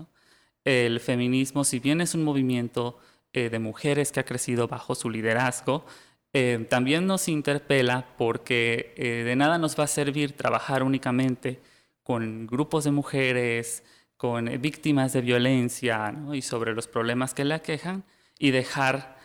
El 0.64 1.00
feminismo, 1.00 1.64
si 1.64 1.78
bien 1.78 2.00
es 2.00 2.14
un 2.14 2.24
movimiento 2.24 2.98
eh, 3.32 3.48
de 3.48 3.58
mujeres 3.58 4.12
que 4.12 4.20
ha 4.20 4.24
crecido 4.24 4.68
bajo 4.68 4.94
su 4.94 5.08
liderazgo, 5.08 5.86
eh, 6.32 6.66
también 6.68 7.06
nos 7.06 7.28
interpela 7.28 8.06
porque 8.18 8.92
eh, 8.96 9.24
de 9.24 9.36
nada 9.36 9.58
nos 9.58 9.78
va 9.78 9.84
a 9.84 9.86
servir 9.88 10.32
trabajar 10.32 10.82
únicamente 10.82 11.60
con 12.02 12.46
grupos 12.46 12.84
de 12.84 12.90
mujeres, 12.90 13.82
con 14.16 14.44
víctimas 14.60 15.14
de 15.14 15.22
violencia 15.22 16.14
y 16.32 16.42
sobre 16.42 16.74
los 16.74 16.86
problemas 16.86 17.32
que 17.32 17.44
la 17.44 17.56
aquejan 17.56 18.04
y 18.38 18.50
dejar 18.50 19.16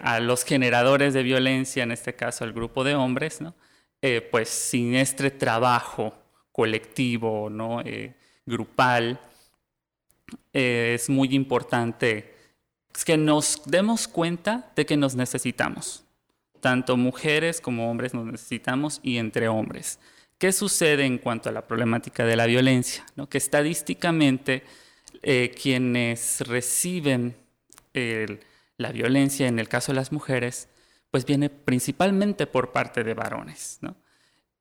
a 0.00 0.20
los 0.20 0.44
generadores 0.44 1.12
de 1.12 1.22
violencia, 1.22 1.82
en 1.82 1.92
este 1.92 2.14
caso 2.14 2.44
el 2.44 2.54
grupo 2.54 2.82
de 2.82 2.94
hombres, 2.94 3.40
pues 4.30 4.48
sin 4.48 4.94
este 4.94 5.30
trabajo 5.30 6.14
colectivo, 6.50 7.50
¿no? 7.50 7.82
grupal, 8.46 9.20
es 10.52 11.10
muy 11.10 11.34
importante 11.34 12.34
que 13.04 13.16
nos 13.16 13.62
demos 13.66 14.08
cuenta 14.08 14.70
de 14.76 14.86
que 14.86 14.96
nos 14.96 15.14
necesitamos. 15.14 16.04
Tanto 16.60 16.96
mujeres 16.96 17.60
como 17.60 17.90
hombres 17.90 18.12
nos 18.12 18.26
necesitamos 18.26 19.00
y 19.02 19.16
entre 19.16 19.48
hombres. 19.48 19.98
¿Qué 20.38 20.52
sucede 20.52 21.04
en 21.04 21.18
cuanto 21.18 21.48
a 21.48 21.52
la 21.52 21.66
problemática 21.66 22.24
de 22.24 22.36
la 22.36 22.46
violencia? 22.46 23.04
¿No? 23.16 23.28
Que 23.28 23.38
estadísticamente 23.38 24.64
eh, 25.22 25.50
quienes 25.60 26.40
reciben 26.46 27.36
la 27.92 28.92
violencia, 28.92 29.48
en 29.48 29.58
el 29.58 29.68
caso 29.68 29.92
de 29.92 29.96
las 29.96 30.12
mujeres, 30.12 30.68
pues 31.10 31.24
viene 31.24 31.50
principalmente 31.50 32.46
por 32.46 32.72
parte 32.72 33.04
de 33.04 33.14
varones. 33.14 33.80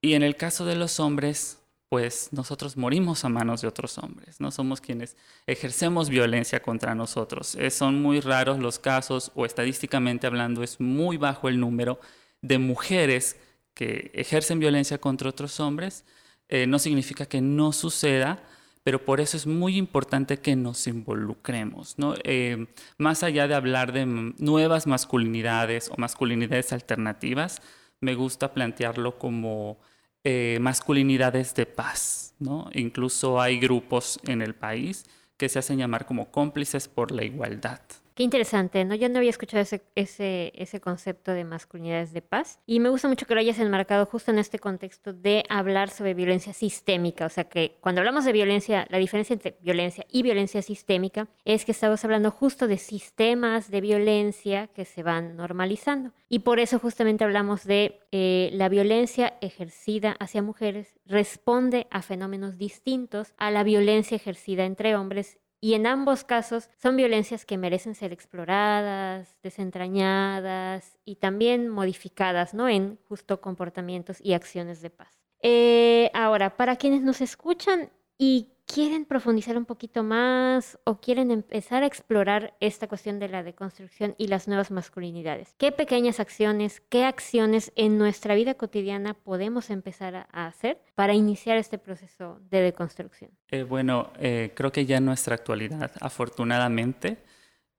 Y 0.01 0.13
en 0.13 0.23
el 0.23 0.35
caso 0.35 0.65
de 0.65 0.75
los 0.75 0.99
hombres, 0.99 1.59
pues 1.89 2.29
nosotros 2.31 2.77
morimos 2.77 3.25
a 3.25 3.29
manos 3.29 3.61
de 3.61 3.67
otros 3.67 3.97
hombres, 3.97 4.39
no 4.39 4.51
somos 4.51 4.79
quienes 4.79 5.17
ejercemos 5.47 6.09
violencia 6.09 6.61
contra 6.61 6.93
nosotros. 6.93 7.57
son 7.71 8.01
muy 8.01 8.19
raros 8.19 8.59
los 8.59 8.77
casos, 8.77 9.31
o 9.35 9.45
estadísticamente 9.45 10.27
hablando, 10.27 10.63
es 10.63 10.79
muy 10.79 11.17
bajo 11.17 11.49
el 11.49 11.59
número 11.59 11.99
de 12.41 12.59
mujeres 12.59 13.37
que 13.73 14.11
ejercen 14.13 14.59
violencia 14.59 14.99
contra 14.99 15.29
otros 15.29 15.59
hombres. 15.59 16.05
Eh, 16.47 16.67
no 16.67 16.79
significa 16.79 17.25
que 17.25 17.41
no 17.41 17.71
suceda, 17.71 18.43
pero 18.83 19.03
por 19.03 19.19
eso 19.19 19.37
es 19.37 19.45
muy 19.45 19.77
importante 19.77 20.37
que 20.37 20.55
nos 20.55 20.87
involucremos. 20.87 21.95
Eh, 22.23 22.67
más 22.97 23.23
allá 23.23 23.47
de 23.47 23.55
hablar 23.55 23.91
de 23.91 24.05
nuevas 24.05 24.87
masculinidades 24.87 25.89
o 25.89 25.95
masculinidades 25.97 26.73
alternativas, 26.73 27.61
me 28.01 28.15
gusta 28.15 28.53
plantearlo 28.53 29.17
como 29.17 29.77
eh, 30.23 30.57
masculinidades 30.61 31.53
de 31.55 31.65
paz. 31.65 32.33
¿no? 32.39 32.69
Incluso 32.73 33.41
hay 33.41 33.59
grupos 33.59 34.19
en 34.25 34.41
el 34.41 34.55
país 34.55 35.05
que 35.37 35.49
se 35.49 35.59
hacen 35.59 35.77
llamar 35.77 36.05
como 36.05 36.31
cómplices 36.31 36.87
por 36.87 37.11
la 37.11 37.23
igualdad. 37.23 37.81
Qué 38.19 38.23
interesante, 38.23 38.83
¿no? 38.83 38.95
Yo 38.95 39.07
no 39.07 39.19
había 39.19 39.29
escuchado 39.29 39.61
ese, 39.61 39.81
ese, 39.95 40.51
ese 40.53 40.81
concepto 40.81 41.31
de 41.31 41.45
masculinidades 41.45 42.11
de 42.11 42.21
paz. 42.21 42.59
Y 42.65 42.81
me 42.81 42.89
gusta 42.89 43.07
mucho 43.07 43.25
que 43.25 43.33
lo 43.33 43.39
hayas 43.39 43.59
enmarcado 43.59 44.05
justo 44.05 44.29
en 44.29 44.39
este 44.39 44.59
contexto 44.59 45.13
de 45.13 45.45
hablar 45.47 45.89
sobre 45.89 46.13
violencia 46.15 46.51
sistémica, 46.51 47.27
o 47.27 47.29
sea 47.29 47.45
que 47.45 47.77
cuando 47.79 48.01
hablamos 48.01 48.25
de 48.25 48.33
violencia, 48.33 48.85
la 48.89 48.97
diferencia 48.97 49.35
entre 49.35 49.55
violencia 49.61 50.05
y 50.11 50.21
violencia 50.21 50.61
sistémica 50.61 51.29
es 51.45 51.63
que 51.63 51.71
estamos 51.71 52.03
hablando 52.03 52.29
justo 52.29 52.67
de 52.67 52.77
sistemas 52.77 53.71
de 53.71 53.79
violencia 53.79 54.67
que 54.67 54.83
se 54.83 55.01
van 55.01 55.37
normalizando. 55.37 56.11
Y 56.27 56.39
por 56.39 56.59
eso 56.59 56.77
justamente 56.77 57.23
hablamos 57.23 57.63
de 57.63 58.01
eh, 58.11 58.49
la 58.51 58.67
violencia 58.67 59.37
ejercida 59.39 60.17
hacia 60.19 60.41
mujeres 60.41 60.99
responde 61.05 61.87
a 61.89 62.01
fenómenos 62.01 62.57
distintos 62.57 63.33
a 63.37 63.49
la 63.49 63.63
violencia 63.63 64.17
ejercida 64.17 64.65
entre 64.65 64.97
hombres 64.97 65.37
y 65.61 65.73
en 65.73 65.87
ambos 65.87 66.23
casos 66.23 66.69
son 66.81 66.95
violencias 66.95 67.45
que 67.45 67.57
merecen 67.57 67.95
ser 67.95 68.13
exploradas, 68.13 69.37
desentrañadas 69.43 70.97
y 71.05 71.15
también 71.15 71.69
modificadas, 71.69 72.53
¿no? 72.53 72.69
En 72.69 72.97
justo 73.07 73.41
comportamientos 73.41 74.17
y 74.21 74.33
acciones 74.33 74.81
de 74.81 74.89
paz. 74.89 75.19
Eh, 75.41 76.11
ahora, 76.13 76.55
para 76.55 76.75
quienes 76.75 77.01
nos 77.01 77.21
escuchan 77.21 77.89
y 78.17 78.53
quieren 78.71 79.05
profundizar 79.05 79.57
un 79.57 79.65
poquito 79.65 80.03
más 80.03 80.77
o 80.83 81.01
quieren 81.01 81.31
empezar 81.31 81.81
a 81.81 81.87
explorar 81.87 82.55
esta 82.59 82.87
cuestión 82.87 83.17
de 83.17 83.27
la 83.27 83.41
deconstrucción 83.41 84.13
y 84.19 84.27
las 84.27 84.47
nuevas 84.47 84.69
masculinidades, 84.69 85.55
¿qué 85.57 85.71
pequeñas 85.71 86.19
acciones, 86.19 86.79
qué 86.87 87.03
acciones 87.03 87.71
en 87.75 87.97
nuestra 87.97 88.35
vida 88.35 88.53
cotidiana 88.53 89.15
podemos 89.15 89.71
empezar 89.71 90.27
a 90.31 90.45
hacer 90.45 90.79
para 90.93 91.15
iniciar 91.15 91.57
este 91.57 91.79
proceso 91.79 92.39
de 92.51 92.61
deconstrucción? 92.61 93.31
Eh, 93.49 93.63
bueno, 93.63 94.11
eh, 94.19 94.51
creo 94.55 94.71
que 94.71 94.85
ya 94.85 94.97
en 94.97 95.05
nuestra 95.05 95.33
actualidad, 95.33 95.91
afortunadamente, 95.99 97.17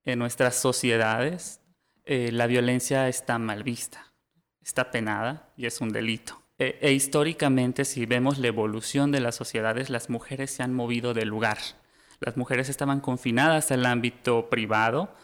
en 0.05 0.19
nuestras 0.19 0.57
sociedades, 0.57 1.61
eh, 2.05 2.33
la 2.33 2.49
violencia 2.49 3.09
está 3.09 3.39
mal 3.39 3.63
vista, 3.63 4.13
está 4.61 4.91
penada 4.91 5.53
y 5.57 5.67
es 5.67 5.81
un 5.81 5.91
delito. 5.91 6.43
E, 6.61 6.79
e, 6.83 6.93
históricamente, 6.93 7.87
si 7.87 8.05
vemos 8.05 8.37
la 8.37 8.49
evolución 8.49 9.13
de 9.13 9.21
las 9.21 9.35
sociedades, 9.35 9.89
las 9.89 10.11
mujeres 10.11 10.51
se 10.51 10.63
han 10.63 10.75
movido 10.75 11.15
de 11.15 11.25
lugar. 11.25 11.57
Las 12.21 12.37
mujeres 12.37 12.69
estaban 12.69 13.01
confinadas 13.01 13.71
al 13.71 13.87
ámbito 13.87 14.51
privado, 14.51 15.15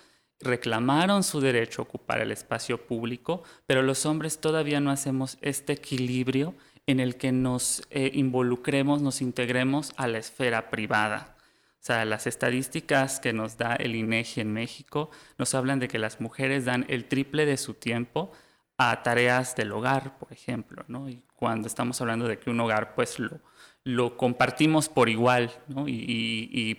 reclamaron 0.40 1.23
su 1.23 1.43
derecho 1.43 1.83
a 1.83 1.85
ocupar 1.85 2.23
el 2.23 2.33
espacio 2.33 2.87
público, 2.87 3.43
pero 3.66 3.83
los 3.83 4.07
hombres 4.07 4.40
todavía 4.40 4.81
no 4.81 4.90
hacemos 4.90 5.37
este 5.43 5.75
equilibrio 5.75 6.55
en 6.87 7.00
el 7.00 7.16
que 7.16 7.33
nos 7.33 7.83
eh, 7.90 8.12
involucremos, 8.14 9.02
nos 9.02 9.21
integremos 9.21 9.93
a 9.99 10.09
la 10.09 10.16
esfera 10.16 10.71
privada. 10.71 11.37
O 11.83 11.85
sea, 11.87 12.07
las 12.07 12.26
estadísticas 12.26 13.21
que 13.21 13.35
nos 13.35 13.59
da 13.59 13.75
el 13.75 13.95
INEGI 13.95 14.40
en 14.40 14.55
México 14.55 15.11
nos 15.37 15.55
hablan 15.55 15.81
de 15.81 15.88
que 15.88 15.99
las 15.99 16.19
mujeres 16.19 16.64
dan 16.64 16.87
el 16.88 17.05
triple 17.05 17.45
de 17.45 17.59
su 17.59 17.75
tiempo 17.75 18.33
a 18.78 19.02
tareas 19.02 19.56
del 19.56 19.73
hogar, 19.73 20.18
por 20.18 20.33
ejemplo, 20.33 20.85
¿no? 20.88 21.09
Y 21.09 21.23
cuando 21.35 21.66
estamos 21.68 22.00
hablando 22.00 22.28
de 22.28 22.38
que 22.38 22.50
un 22.50 22.61
hogar, 22.61 22.95
pues 22.95 23.18
lo, 23.18 23.40
lo 23.85 24.16
compartimos 24.16 24.88
por 24.88 25.09
igual, 25.09 25.52
¿no? 25.68 25.88
Y, 25.88 26.50
y, 26.52 26.76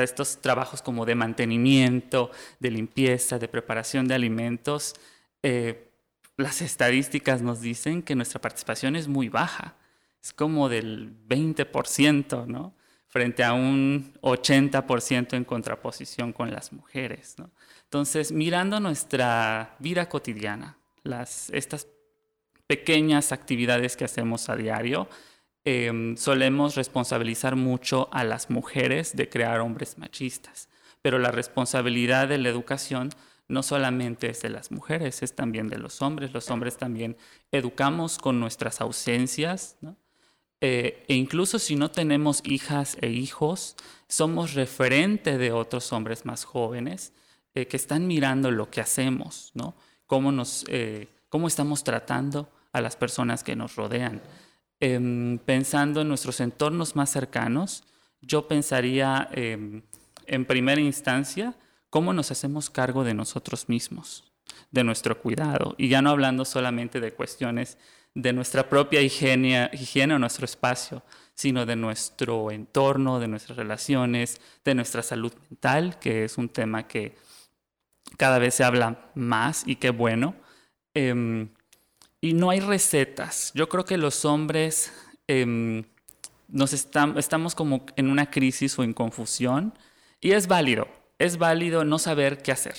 estos 0.00 0.40
trabajos 0.40 0.82
como 0.82 1.04
de 1.04 1.14
mantenimiento, 1.14 2.30
de 2.60 2.70
limpieza, 2.70 3.38
de 3.38 3.46
preparación 3.46 4.08
de 4.08 4.14
alimentos, 4.14 4.94
eh, 5.42 5.92
las 6.36 6.62
estadísticas 6.62 7.42
nos 7.42 7.60
dicen 7.60 8.02
que 8.02 8.14
nuestra 8.14 8.40
participación 8.40 8.96
es 8.96 9.06
muy 9.06 9.28
baja, 9.28 9.76
es 10.22 10.32
como 10.32 10.68
del 10.68 11.14
20%, 11.28 12.46
¿no? 12.46 12.74
Frente 13.06 13.44
a 13.44 13.52
un 13.52 14.14
80% 14.22 15.34
en 15.36 15.44
contraposición 15.44 16.32
con 16.32 16.50
las 16.50 16.72
mujeres, 16.72 17.36
¿no? 17.38 17.50
Entonces, 17.84 18.32
mirando 18.32 18.80
nuestra 18.80 19.76
vida 19.78 20.08
cotidiana, 20.08 20.78
las, 21.06 21.50
estas 21.50 21.88
pequeñas 22.66 23.32
actividades 23.32 23.96
que 23.96 24.04
hacemos 24.04 24.48
a 24.48 24.56
diario, 24.56 25.08
em, 25.64 26.16
solemos 26.16 26.74
responsabilizar 26.74 27.56
mucho 27.56 28.08
a 28.12 28.24
las 28.24 28.50
mujeres 28.50 29.16
de 29.16 29.28
crear 29.28 29.60
hombres 29.60 29.98
machistas. 29.98 30.68
Pero 31.02 31.18
la 31.18 31.30
responsabilidad 31.30 32.28
de 32.28 32.38
la 32.38 32.48
educación 32.48 33.10
no 33.48 33.62
solamente 33.62 34.28
es 34.28 34.42
de 34.42 34.50
las 34.50 34.70
mujeres, 34.70 35.22
es 35.22 35.34
también 35.34 35.68
de 35.68 35.78
los 35.78 36.02
hombres. 36.02 36.32
Los 36.32 36.50
hombres 36.50 36.76
también 36.76 37.16
educamos 37.52 38.18
con 38.18 38.40
nuestras 38.40 38.80
ausencias, 38.80 39.76
eh, 40.60 41.04
e 41.06 41.14
incluso 41.14 41.58
si 41.58 41.76
no 41.76 41.90
tenemos 41.90 42.42
hijas 42.44 42.96
e 43.00 43.10
hijos, 43.10 43.76
somos 44.08 44.54
referente 44.54 45.38
de 45.38 45.52
otros 45.52 45.92
hombres 45.92 46.24
más 46.24 46.44
jóvenes 46.44 47.12
eh, 47.54 47.66
que 47.66 47.76
están 47.76 48.06
mirando 48.06 48.50
lo 48.50 48.70
que 48.70 48.80
hacemos, 48.80 49.52
¿no? 49.54 49.76
Cómo, 50.06 50.32
nos, 50.32 50.64
eh, 50.68 51.08
cómo 51.28 51.48
estamos 51.48 51.84
tratando 51.84 52.48
a 52.72 52.80
las 52.80 52.96
personas 52.96 53.42
que 53.42 53.56
nos 53.56 53.76
rodean. 53.76 54.20
Em, 54.80 55.38
pensando 55.38 56.02
en 56.02 56.08
nuestros 56.08 56.40
entornos 56.40 56.96
más 56.96 57.10
cercanos, 57.10 57.84
yo 58.20 58.48
pensaría 58.48 59.28
em, 59.32 59.82
en 60.26 60.44
primera 60.44 60.80
instancia, 60.80 61.54
cómo 61.90 62.12
nos 62.12 62.30
hacemos 62.30 62.68
cargo 62.68 63.04
de 63.04 63.14
nosotros 63.14 63.68
mismos, 63.68 64.24
de 64.70 64.84
nuestro 64.84 65.18
cuidado. 65.20 65.74
Y 65.78 65.88
ya 65.88 66.02
no 66.02 66.10
hablando 66.10 66.44
solamente 66.44 67.00
de 67.00 67.12
cuestiones 67.12 67.78
de 68.14 68.32
nuestra 68.32 68.68
propia 68.68 69.02
higiene, 69.02 69.70
higiene 69.72 70.14
o 70.14 70.18
nuestro 70.18 70.46
espacio, 70.46 71.02
sino 71.34 71.66
de 71.66 71.76
nuestro 71.76 72.50
entorno, 72.50 73.20
de 73.20 73.28
nuestras 73.28 73.58
relaciones, 73.58 74.40
de 74.64 74.74
nuestra 74.74 75.02
salud 75.02 75.32
mental, 75.50 75.98
que 75.98 76.24
es 76.24 76.38
un 76.38 76.48
tema 76.48 76.88
que 76.88 77.14
cada 78.16 78.38
vez 78.38 78.54
se 78.54 78.64
habla 78.64 79.10
más 79.14 79.62
y 79.66 79.76
qué 79.76 79.90
bueno. 79.90 80.34
Em, 80.94 81.48
y 82.20 82.32
no 82.32 82.50
hay 82.50 82.60
recetas. 82.60 83.52
Yo 83.54 83.68
creo 83.68 83.84
que 83.84 83.96
los 83.98 84.24
hombres 84.24 84.92
em, 85.28 85.84
nos 86.48 86.72
estamos 86.72 87.54
como 87.54 87.86
en 87.96 88.10
una 88.10 88.30
crisis 88.30 88.78
o 88.78 88.84
en 88.84 88.94
confusión 88.94 89.74
y 90.20 90.32
es 90.32 90.46
válido. 90.46 90.88
Es 91.18 91.38
válido 91.38 91.84
no 91.84 91.98
saber 91.98 92.42
qué 92.42 92.52
hacer. 92.52 92.76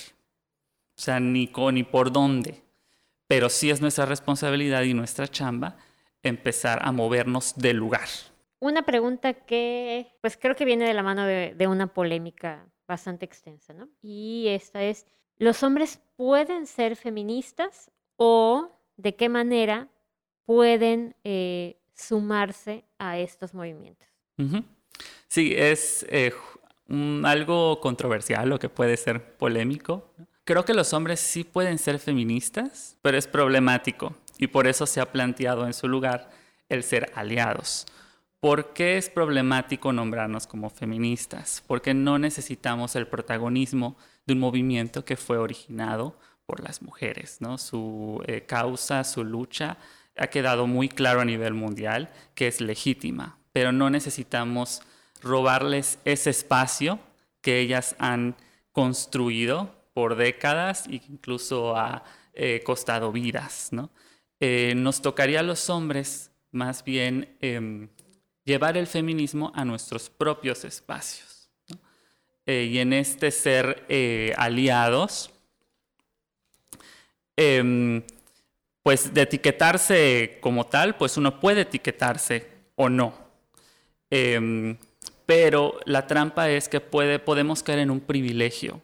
O 0.97 1.01
sea, 1.01 1.19
ni, 1.19 1.47
con, 1.47 1.75
ni 1.75 1.83
por 1.83 2.11
dónde. 2.11 2.61
Pero 3.27 3.49
sí 3.49 3.69
es 3.69 3.81
nuestra 3.81 4.05
responsabilidad 4.05 4.83
y 4.83 4.93
nuestra 4.93 5.27
chamba 5.27 5.77
empezar 6.23 6.79
a 6.81 6.91
movernos 6.91 7.53
del 7.55 7.77
lugar. 7.77 8.07
Una 8.59 8.83
pregunta 8.83 9.33
que, 9.33 10.07
pues 10.21 10.37
creo 10.37 10.55
que 10.55 10.65
viene 10.65 10.85
de 10.85 10.93
la 10.93 11.03
mano 11.03 11.25
de, 11.25 11.67
una 11.67 11.87
polémica 11.87 12.65
bastante 12.87 13.25
extensa, 13.25 13.73
¿no? 13.73 13.89
Y 14.01 14.45
esta 14.47 14.83
es, 14.83 15.05
¿los 15.37 15.61
hombres 15.63 15.99
pueden 16.15 16.65
ser 16.65 16.95
feministas 16.95 17.91
o 18.15 18.71
de 18.95 19.15
qué 19.15 19.29
manera 19.29 19.89
pueden 20.45 21.15
eh, 21.23 21.77
sumarse 21.93 22.85
a 22.97 23.17
estos 23.19 23.53
movimientos? 23.53 24.07
Sí, 25.27 25.53
es 25.55 26.05
eh, 26.09 26.31
algo 27.23 27.79
controversial 27.81 28.51
o 28.53 28.59
que 28.59 28.69
puede 28.69 28.97
ser 28.97 29.35
polémico. 29.35 30.13
Creo 30.45 30.63
que 30.63 30.73
los 30.73 30.93
hombres 30.93 31.19
sí 31.19 31.43
pueden 31.43 31.77
ser 31.77 31.99
feministas, 31.99 32.97
pero 33.01 33.17
es 33.17 33.27
problemático 33.27 34.15
y 34.37 34.47
por 34.47 34.67
eso 34.67 34.85
se 34.85 35.01
ha 35.01 35.11
planteado 35.11 35.65
en 35.65 35.73
su 35.73 35.87
lugar 35.87 36.29
el 36.69 36.83
ser 36.83 37.11
aliados. 37.15 37.85
¿Por 38.39 38.73
qué 38.73 38.97
es 38.97 39.09
problemático 39.09 39.91
nombrarnos 39.91 40.45
como 40.45 40.69
feministas? 40.69 41.63
Porque 41.65 41.93
no 41.93 42.19
necesitamos 42.19 42.95
el 42.95 43.07
protagonismo 43.07 43.97
de 44.27 44.33
un 44.33 44.39
movimiento 44.39 45.03
que 45.05 45.17
fue 45.17 45.37
originado 45.37 46.19
por 46.45 46.63
las 46.63 46.81
mujeres. 46.81 47.39
Su 47.57 48.23
eh, 48.27 48.41
causa, 48.45 49.03
su 49.03 49.23
lucha 49.23 49.77
ha 50.15 50.27
quedado 50.27 50.67
muy 50.67 50.87
claro 50.89 51.21
a 51.21 51.25
nivel 51.25 51.53
mundial 51.53 52.09
que 52.35 52.47
es 52.47 52.61
legítima, 52.61 53.37
pero 53.51 53.71
no 53.71 53.89
necesitamos 53.89 54.81
robarles 55.21 55.99
ese 56.05 56.29
espacio 56.29 56.99
que 57.41 57.59
ellas 57.59 57.95
han 57.97 58.35
construido 58.71 59.75
por 59.93 60.15
décadas 60.15 60.85
e 60.87 61.01
incluso 61.09 61.75
ha 61.75 62.03
eh, 62.33 62.61
costado 62.63 63.11
vidas. 63.11 63.71
Eh, 64.39 64.73
nos 64.75 65.01
tocaría 65.01 65.39
a 65.39 65.43
los 65.43 65.71
hombres 65.71 66.31
más 66.51 66.83
bien 66.83 67.35
em, 67.41 67.89
llevar 68.47 68.77
el 68.77 68.87
feminismo 68.87 69.51
a 69.53 69.65
nuestros 69.65 70.09
propios 70.09 70.63
espacios. 70.63 71.49
Eh, 72.45 72.69
y 72.71 72.79
en 72.79 72.93
este 72.93 73.29
ser 73.29 73.85
eh, 73.89 74.33
aliados, 74.37 75.29
em, 77.35 78.01
pues 78.83 79.13
de 79.13 79.23
etiquetarse 79.23 80.37
como 80.39 80.65
tal, 80.65 80.95
pues 80.95 81.17
uno 81.17 81.41
puede 81.41 81.61
etiquetarse 81.61 82.47
o 82.75 82.87
no. 82.87 83.13
Em, 84.09 84.77
pero 85.25 85.77
la 85.85 86.07
trampa 86.07 86.49
es 86.49 86.69
que 86.69 86.79
puede, 86.79 87.19
podemos 87.19 87.61
caer 87.61 87.79
en 87.79 87.91
un 87.91 87.99
privilegio, 87.99 88.81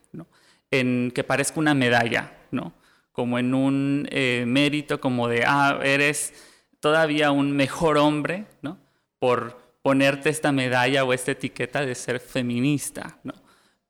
en 0.72 1.10
que 1.15 1.24
parezca 1.24 1.62
una 1.62 1.74
medalla, 1.74 2.34
¿no? 2.51 2.74
como 3.13 3.39
en 3.39 3.53
un 3.53 4.10
eh, 4.12 4.43
mérito 4.46 5.00
como 5.00 5.29
de, 5.29 5.46
ah, 5.48 5.79
eres 5.84 6.34
todavía 6.82 7.32
un 7.32 7.53
mejor 7.53 7.98
hombre, 7.98 8.46
¿no? 8.61 8.77
por 9.24 9.62
ponerte 9.83 10.29
esta 10.29 10.51
medalla 10.51 11.03
o 11.03 11.13
esta 11.13 11.31
etiqueta 11.31 11.85
de 11.85 11.93
ser 11.93 12.19
feminista, 12.19 13.19
¿no? 13.24 13.33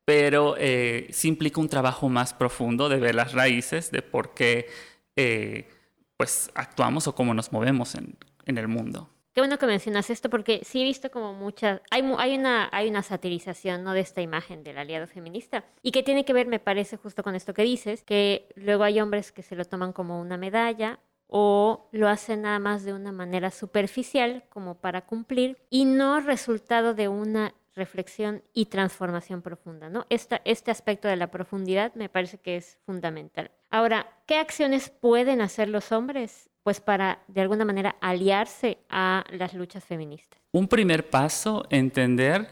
Pero 0.04 0.56
eh, 0.58 1.08
sí 1.12 1.30
implica 1.30 1.62
un 1.62 1.70
trabajo 1.70 2.10
más 2.10 2.34
profundo 2.34 2.90
de 2.90 3.00
ver 3.00 3.16
las 3.16 3.32
raíces 3.32 3.90
de 3.92 4.02
por 4.02 4.34
qué 4.34 4.68
eh, 5.16 5.70
pues 6.18 6.52
actuamos 6.56 7.08
o 7.08 7.16
cómo 7.16 7.34
nos 7.34 7.54
movemos 7.54 7.96
en, 7.96 8.18
en, 8.46 8.58
el 8.58 8.68
mundo. 8.68 9.10
Qué 9.34 9.40
bueno 9.40 9.58
que 9.58 9.66
mencionas 9.66 10.10
esto 10.10 10.30
porque 10.30 10.62
sí 10.66 10.82
he 10.82 10.84
visto 10.84 11.10
como 11.10 11.34
muchas, 11.34 11.80
hay, 11.90 12.04
hay, 12.18 12.38
una, 12.38 12.70
hay 12.74 12.90
una 12.90 13.02
satirización 13.02 13.84
¿no? 13.84 13.94
de 13.94 14.02
esta 14.02 14.22
imagen 14.22 14.64
del 14.64 14.80
aliado 14.80 15.08
feminista 15.08 15.64
y 15.82 15.92
que 15.92 16.04
tiene 16.04 16.26
que 16.26 16.34
ver, 16.34 16.48
me 16.48 16.60
parece, 16.60 16.98
justo 16.98 17.24
con 17.24 17.36
esto 17.36 17.54
que 17.54 17.64
dices, 17.64 18.04
que 18.04 18.50
luego 18.56 18.84
hay 18.84 19.00
hombres 19.00 19.32
que 19.32 19.44
se 19.44 19.56
lo 19.56 19.64
toman 19.64 19.94
como 19.94 20.20
una 20.20 20.38
medalla 20.38 21.00
o 21.36 21.90
lo 21.92 22.10
hacen 22.10 22.44
nada 22.44 22.60
más 22.60 22.84
de 22.84 22.94
una 22.94 23.12
manera 23.12 23.50
superficial 23.50 24.44
como 24.50 24.76
para 24.76 25.02
cumplir 25.02 25.58
y 25.72 25.86
no 25.86 26.20
resultado 26.20 26.94
de 26.94 27.08
una 27.08 27.56
reflexión 27.76 28.44
y 28.54 28.68
transformación 28.68 29.42
profunda, 29.42 29.90
¿no? 29.90 30.06
este 30.10 30.70
aspecto 30.70 31.08
de 31.08 31.16
la 31.16 31.32
profundidad 31.32 31.92
me 31.96 32.08
parece 32.08 32.38
que 32.38 32.56
es 32.56 32.78
fundamental. 32.86 33.50
Ahora, 33.72 34.06
¿qué 34.28 34.38
acciones 34.38 34.92
pueden 34.92 35.42
hacer 35.42 35.70
los 35.70 35.92
hombres? 35.92 36.52
Pues 36.62 36.80
para, 36.80 37.24
de 37.28 37.42
alguna 37.42 37.66
manera, 37.66 37.96
aliarse 38.00 38.78
a 38.88 39.24
las 39.32 39.56
luchas 39.56 39.84
feministas. 39.84 40.40
Un 40.52 40.68
primer 40.68 41.10
paso, 41.10 41.66
entender 41.72 42.48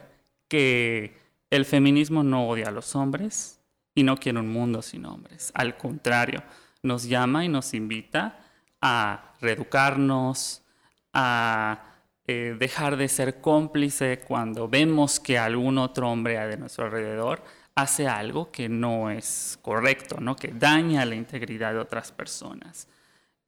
que 0.48 1.16
el 1.52 1.66
feminismo 1.66 2.24
no 2.24 2.50
odia 2.50 2.70
a 2.70 2.72
los 2.72 2.96
hombres 2.96 3.62
y 3.94 4.02
no 4.02 4.18
quiere 4.18 4.40
un 4.40 4.50
mundo 4.50 4.82
sin 4.82 5.06
hombres. 5.06 5.52
Al 5.54 5.78
contrario, 5.78 6.42
nos 6.82 7.04
llama 7.04 7.46
y 7.46 7.48
nos 7.48 7.76
invita 7.76 8.41
a 8.82 9.34
reeducarnos, 9.40 10.64
a 11.14 11.84
eh, 12.28 12.56
dejar 12.58 12.98
de 12.98 13.08
ser 13.08 13.42
cómplice 13.42 14.20
cuando 14.20 14.68
vemos 14.68 15.20
que 15.20 15.38
algún 15.38 15.78
otro 15.78 16.10
hombre 16.10 16.40
de 16.48 16.58
nuestro 16.58 16.86
alrededor 16.86 17.44
hace 17.76 18.08
algo 18.08 18.52
que 18.52 18.70
no 18.70 19.10
es 19.10 19.58
correcto, 19.62 20.18
¿no? 20.20 20.36
que 20.36 20.50
daña 20.50 21.06
la 21.06 21.16
integridad 21.16 21.74
de 21.74 21.80
otras 21.80 22.12
personas. 22.12 22.88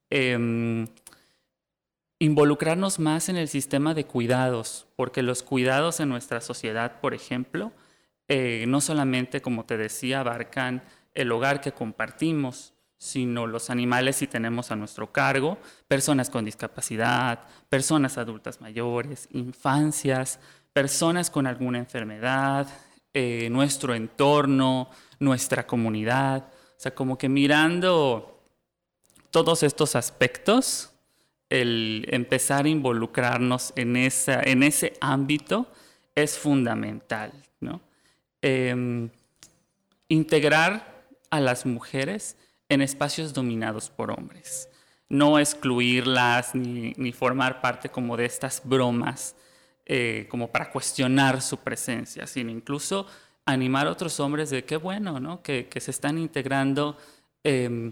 Em, 0.10 0.88
involucrarnos 2.20 3.00
más 3.00 3.30
en 3.30 3.38
el 3.38 3.48
sistema 3.48 3.94
de 3.94 4.06
cuidados, 4.06 4.88
porque 4.96 5.22
los 5.24 5.44
cuidados 5.44 6.00
en 6.00 6.10
nuestra 6.10 6.42
sociedad, 6.42 7.00
por 7.02 7.14
ejemplo, 7.14 7.72
eh, 8.28 8.66
no 8.68 8.80
solamente, 8.82 9.42
como 9.42 9.66
te 9.66 9.78
decía, 9.78 10.22
abarcan 10.22 10.84
el 11.14 11.32
hogar 11.32 11.62
que 11.62 11.74
compartimos, 11.74 12.74
sino 13.04 13.48
los 13.48 13.70
animales 13.70 14.16
si 14.16 14.28
tenemos 14.28 14.72
a 14.72 14.78
nuestro 14.78 15.12
cargo, 15.12 15.58
personas 15.90 16.30
con 16.30 16.46
discapacidad, 16.46 17.42
personas 17.68 18.18
adultas 18.18 18.62
mayores, 18.62 19.28
infancias, 19.34 20.40
personas 20.72 21.30
con 21.30 21.46
alguna 21.46 21.80
enfermedad, 21.80 22.66
eh, 23.14 23.50
nuestro 23.52 23.94
entorno, 23.94 24.90
nuestra 25.20 25.68
comunidad. 25.68 26.46
O 26.48 26.80
sea, 26.80 26.96
como 26.96 27.18
que 27.18 27.28
mirando 27.28 28.42
todos 29.32 29.64
estos 29.64 29.98
aspectos, 29.98 30.94
el 31.50 32.08
empezar 32.10 32.64
a 32.64 32.70
involucrarnos 32.70 33.74
en, 33.76 33.98
esa, 33.98 34.42
en 34.44 34.64
ese 34.64 34.94
ámbito 35.02 35.68
es 36.16 36.38
fundamental. 36.38 37.34
¿no? 37.60 37.82
Em, 38.42 39.10
integrar 40.08 41.04
a 41.30 41.42
las 41.42 41.66
mujeres 41.66 42.38
en 42.70 42.82
espacios 42.82 43.34
dominados 43.34 43.90
por 43.90 44.12
hombres. 44.12 44.70
No 45.10 45.40
excluirlas 45.40 46.56
ni, 46.56 47.12
formar 47.12 47.62
parte 47.62 47.90
como 47.90 48.18
de 48.18 48.26
estas 48.26 48.62
bromas 48.64 49.36
eh, 49.86 50.28
como 50.30 50.52
para 50.52 50.72
cuestionar 50.72 51.42
su 51.42 51.58
presencia, 51.58 52.26
sino 52.26 52.50
incluso 52.52 53.06
animar 53.46 53.88
a 53.88 53.92
otros 53.92 54.20
hombres 54.20 54.50
de 54.50 54.64
qué 54.64 54.78
bueno, 54.78 55.20
¿no? 55.20 55.42
que, 55.42 55.68
se 55.78 55.92
están 55.92 56.18
integrando 56.18 56.98
em, 57.44 57.92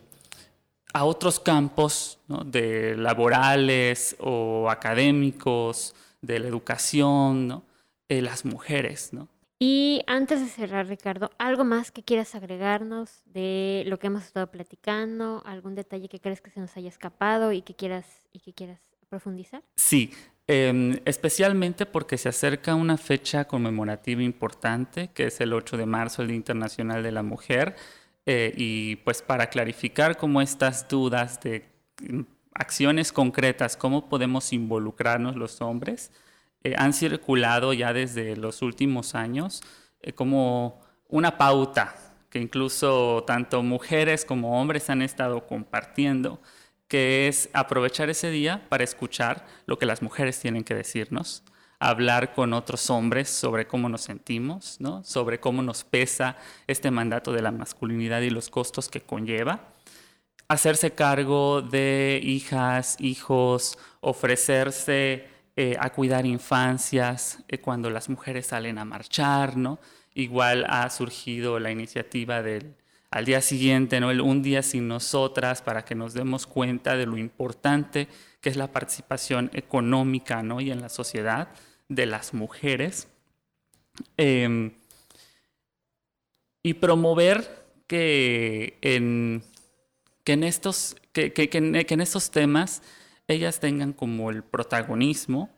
a 0.93 1.03
otros 1.03 1.39
campos 1.39 2.19
de 2.45 2.95
laborales 2.95 4.15
o 4.19 4.69
académicos, 4.69 5.93
de 6.21 6.39
la 6.39 6.47
educación. 6.47 7.63
Eh, 8.11 8.21
las 8.21 8.43
mujeres. 8.43 9.11
Y 9.63 10.01
antes 10.07 10.39
de 10.39 10.47
cerrar, 10.47 10.87
Ricardo, 10.87 11.29
¿algo 11.37 11.63
más 11.63 11.91
que 11.91 12.01
quieras 12.01 12.33
agregarnos 12.33 13.21
de 13.25 13.83
lo 13.85 13.99
que 13.99 14.07
hemos 14.07 14.23
estado 14.23 14.49
platicando? 14.49 15.43
¿Algún 15.45 15.75
detalle 15.75 16.09
que 16.09 16.19
crees 16.19 16.41
que 16.41 16.49
se 16.49 16.59
nos 16.59 16.75
haya 16.77 16.89
escapado 16.89 17.51
y 17.51 17.61
que 17.61 17.75
quieras, 17.75 18.07
y 18.33 18.39
que 18.39 18.53
quieras 18.53 18.79
profundizar? 19.07 19.61
Sí, 19.75 20.11
em, 20.47 20.97
especialmente 21.05 21.85
porque 21.85 22.17
se 22.17 22.29
acerca 22.29 22.73
una 22.73 22.97
fecha 22.97 23.45
conmemorativa 23.45 24.23
importante, 24.23 25.11
que 25.13 25.25
es 25.27 25.39
el 25.41 25.53
8 25.53 25.77
de 25.77 25.85
marzo, 25.85 26.23
el 26.23 26.29
Día 26.29 26.37
Internacional 26.37 27.03
de 27.03 27.11
la 27.11 27.21
Mujer, 27.21 27.75
eh, 28.25 28.51
y 28.57 28.95
pues 28.95 29.21
para 29.21 29.51
clarificar 29.51 30.17
cómo 30.17 30.41
estas 30.41 30.89
dudas 30.89 31.39
de 31.39 31.69
mm, 32.01 32.21
acciones 32.55 33.11
concretas, 33.11 33.77
cómo 33.77 34.09
podemos 34.09 34.53
involucrarnos 34.53 35.35
los 35.35 35.61
hombres, 35.61 36.11
eh, 36.63 36.75
han 36.77 36.93
circulado 36.93 37.73
ya 37.73 37.93
desde 37.93 38.35
los 38.35 38.61
últimos 38.61 39.15
años 39.15 39.61
eh, 40.01 40.13
como 40.13 40.81
una 41.07 41.37
pauta 41.37 41.95
que 42.29 42.39
incluso 42.39 43.23
tanto 43.27 43.61
mujeres 43.61 44.25
como 44.25 44.59
hombres 44.59 44.89
han 44.89 45.01
estado 45.01 45.45
compartiendo, 45.45 46.41
que 46.87 47.27
es 47.27 47.49
aprovechar 47.53 48.09
ese 48.09 48.31
día 48.31 48.65
para 48.69 48.85
escuchar 48.85 49.45
lo 49.65 49.77
que 49.77 49.85
las 49.85 50.01
mujeres 50.01 50.39
tienen 50.39 50.63
que 50.63 50.73
decirnos, 50.73 51.43
hablar 51.79 52.33
con 52.33 52.53
otros 52.53 52.89
hombres 52.89 53.29
sobre 53.29 53.67
cómo 53.67 53.89
nos 53.89 54.01
sentimos, 54.01 54.77
¿no? 54.79 55.03
sobre 55.03 55.39
cómo 55.39 55.61
nos 55.61 55.83
pesa 55.83 56.37
este 56.67 56.89
mandato 56.89 57.33
de 57.33 57.41
la 57.41 57.51
masculinidad 57.51 58.21
y 58.21 58.29
los 58.29 58.49
costos 58.49 58.87
que 58.87 59.01
conlleva, 59.01 59.73
hacerse 60.47 60.91
cargo 60.91 61.61
de 61.61 62.21
hijas, 62.23 62.95
hijos, 62.99 63.77
ofrecerse 63.99 65.30
eh, 65.55 65.75
a 65.79 65.91
cuidar 65.91 66.25
infancias 66.25 67.39
eh, 67.47 67.59
cuando 67.59 67.89
las 67.89 68.09
mujeres 68.09 68.47
salen 68.47 68.77
a 68.77 68.85
marchar, 68.85 69.57
¿no? 69.57 69.79
Igual 70.13 70.65
ha 70.67 70.89
surgido 70.89 71.59
la 71.59 71.71
iniciativa 71.71 72.41
del 72.41 72.75
al 73.11 73.25
día 73.25 73.41
siguiente, 73.41 73.99
¿no? 73.99 74.09
El 74.09 74.21
un 74.21 74.41
día 74.41 74.63
sin 74.63 74.87
nosotras, 74.87 75.61
para 75.61 75.83
que 75.83 75.95
nos 75.95 76.13
demos 76.13 76.47
cuenta 76.47 76.95
de 76.95 77.05
lo 77.05 77.17
importante 77.17 78.07
que 78.39 78.49
es 78.49 78.55
la 78.55 78.71
participación 78.71 79.51
económica, 79.53 80.41
¿no? 80.43 80.61
Y 80.61 80.71
en 80.71 80.81
la 80.81 80.89
sociedad 80.89 81.49
de 81.89 82.05
las 82.05 82.33
mujeres. 82.33 83.09
Em, 84.17 84.71
y 86.63 86.75
promover 86.75 87.65
que 87.87 88.77
en, 88.81 89.43
que 90.23 90.33
en 90.33 90.43
estos, 90.43 90.95
que, 91.11 91.33
que, 91.33 91.49
que, 91.49 91.57
en, 91.57 92.01
estos 92.01 92.31
temas 92.31 92.81
ellas 93.31 93.59
tengan 93.59 93.93
como 93.93 94.29
el 94.29 94.43
protagonismo 94.43 95.49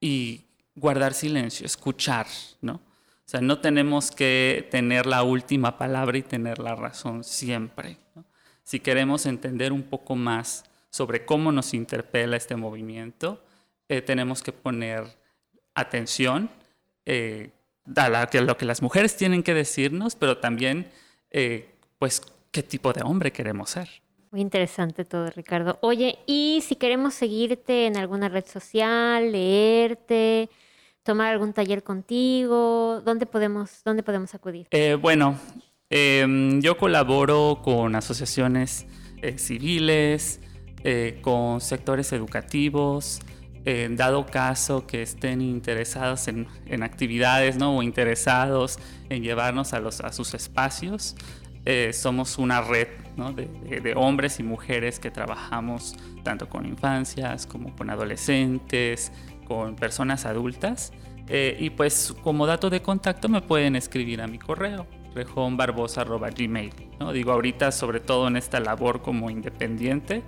y 0.00 0.46
guardar 0.74 1.14
silencio, 1.14 1.66
escuchar, 1.66 2.26
¿no? 2.60 2.74
O 2.74 3.30
sea, 3.30 3.40
no 3.40 3.60
tenemos 3.60 4.10
que 4.10 4.66
tener 4.72 5.06
la 5.06 5.22
última 5.22 5.78
palabra 5.78 6.18
y 6.18 6.22
tener 6.22 6.58
la 6.58 6.74
razón 6.74 7.22
siempre. 7.22 7.96
Si 8.64 8.80
queremos 8.80 9.24
entender 9.26 9.72
un 9.72 9.84
poco 9.84 10.16
más 10.16 10.64
sobre 10.90 11.24
cómo 11.24 11.52
nos 11.52 11.72
interpela 11.74 12.36
este 12.36 12.56
movimiento, 12.56 13.44
eh, 13.88 14.02
tenemos 14.02 14.42
que 14.42 14.52
poner 14.52 15.04
atención 15.74 16.50
eh, 17.06 17.50
a, 17.96 18.28
lo 18.40 18.56
que 18.56 18.64
las 18.64 18.82
mujeres 18.82 19.16
tienen 19.16 19.42
que 19.42 19.54
decirnos, 19.54 20.16
pero 20.16 20.38
también, 20.38 20.90
eh, 21.30 21.74
pues, 21.98 22.22
qué 22.50 22.62
tipo 22.62 22.92
de 22.92 23.02
hombre 23.02 23.32
queremos 23.32 23.70
ser. 23.70 23.88
Muy 24.30 24.42
interesante 24.42 25.04
todo, 25.04 25.26
Ricardo. 25.30 25.78
Oye, 25.82 26.18
y 26.26 26.62
si 26.64 26.76
queremos 26.76 27.14
seguirte 27.14 27.86
en 27.86 27.96
alguna 27.96 28.28
red 28.28 28.44
social, 28.46 29.32
leerte, 29.32 30.48
tomar 31.02 31.32
algún 31.32 31.52
taller 31.52 31.82
contigo? 31.82 33.02
¿Dónde 33.04 33.26
podemos, 33.26 33.82
dónde 33.84 34.02
podemos 34.04 34.34
acudir? 34.34 34.68
Eh, 34.70 34.96
bueno, 35.00 35.36
em, 35.88 36.60
yo 36.60 36.76
colaboro 36.76 37.60
con 37.62 37.96
asociaciones 37.96 38.86
eh, 39.22 39.36
civiles, 39.38 40.40
eh, 40.84 41.18
con 41.22 41.60
sectores 41.60 42.12
educativos, 42.12 43.20
en 43.64 43.96
dado 43.96 44.24
caso 44.24 44.86
que 44.86 45.02
estén 45.02 45.42
interesados 45.42 46.28
en, 46.28 46.46
actividades 46.82 47.58
¿no? 47.58 47.76
o 47.76 47.82
interesados 47.82 48.78
en 49.10 49.22
llevarnos 49.22 49.74
a, 49.74 49.80
los, 49.80 50.00
a 50.00 50.12
sus 50.12 50.32
espacios. 50.32 51.14
Somos 51.92 52.38
una 52.38 52.62
red 52.62 52.88
de, 53.34 53.80
de, 53.80 53.94
hombres 53.94 54.40
y 54.40 54.42
mujeres 54.42 54.98
que 54.98 55.10
trabajamos 55.10 55.96
tanto 56.22 56.48
con 56.48 56.66
infancias 56.66 57.46
como 57.46 57.74
con 57.76 57.90
adolescentes, 57.90 59.12
con 59.46 59.76
personas 59.76 60.26
adultas. 60.26 60.92
Eh, 61.28 61.56
y 61.60 61.70
pues 61.70 62.14
como 62.22 62.46
dato 62.46 62.70
de 62.70 62.82
contacto 62.82 63.28
me 63.28 63.40
pueden 63.40 63.76
escribir 63.76 64.20
a 64.20 64.26
mi 64.26 64.38
correo, 64.38 64.86
rejonbarbosa.gmail. 65.14 66.72
¿no? 66.98 67.12
Digo, 67.12 67.32
ahorita 67.32 67.70
sobre 67.70 68.00
todo 68.00 68.28
en 68.28 68.36
esta 68.36 68.58
labor 68.58 69.00
como 69.00 69.30
independiente, 69.30 70.24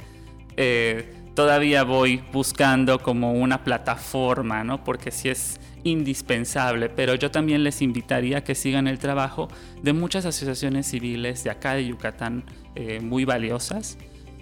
eh, 0.57 1.22
todavía 1.35 1.85
voy 1.85 2.23
buscando 2.33 2.99
como 3.01 3.33
una 3.33 3.65
plataforma, 3.65 4.65
¿no? 4.65 4.85
porque 4.85 5.11
sí 5.11 5.29
es 5.29 5.61
indispensable, 5.85 6.89
pero 6.89 7.15
yo 7.15 7.31
también 7.31 7.65
les 7.65 7.83
invitaría 7.83 8.39
a 8.39 8.45
que 8.45 8.55
sigan 8.55 8.87
el 8.87 8.99
trabajo 8.99 9.49
de 9.83 9.93
muchas 9.93 10.27
asociaciones 10.27 10.87
civiles 10.87 11.43
de 11.45 11.51
acá 11.51 11.75
de 11.75 11.87
Yucatán 11.87 12.45
eh, 12.75 13.01
muy 13.01 13.25
valiosas, 13.25 13.99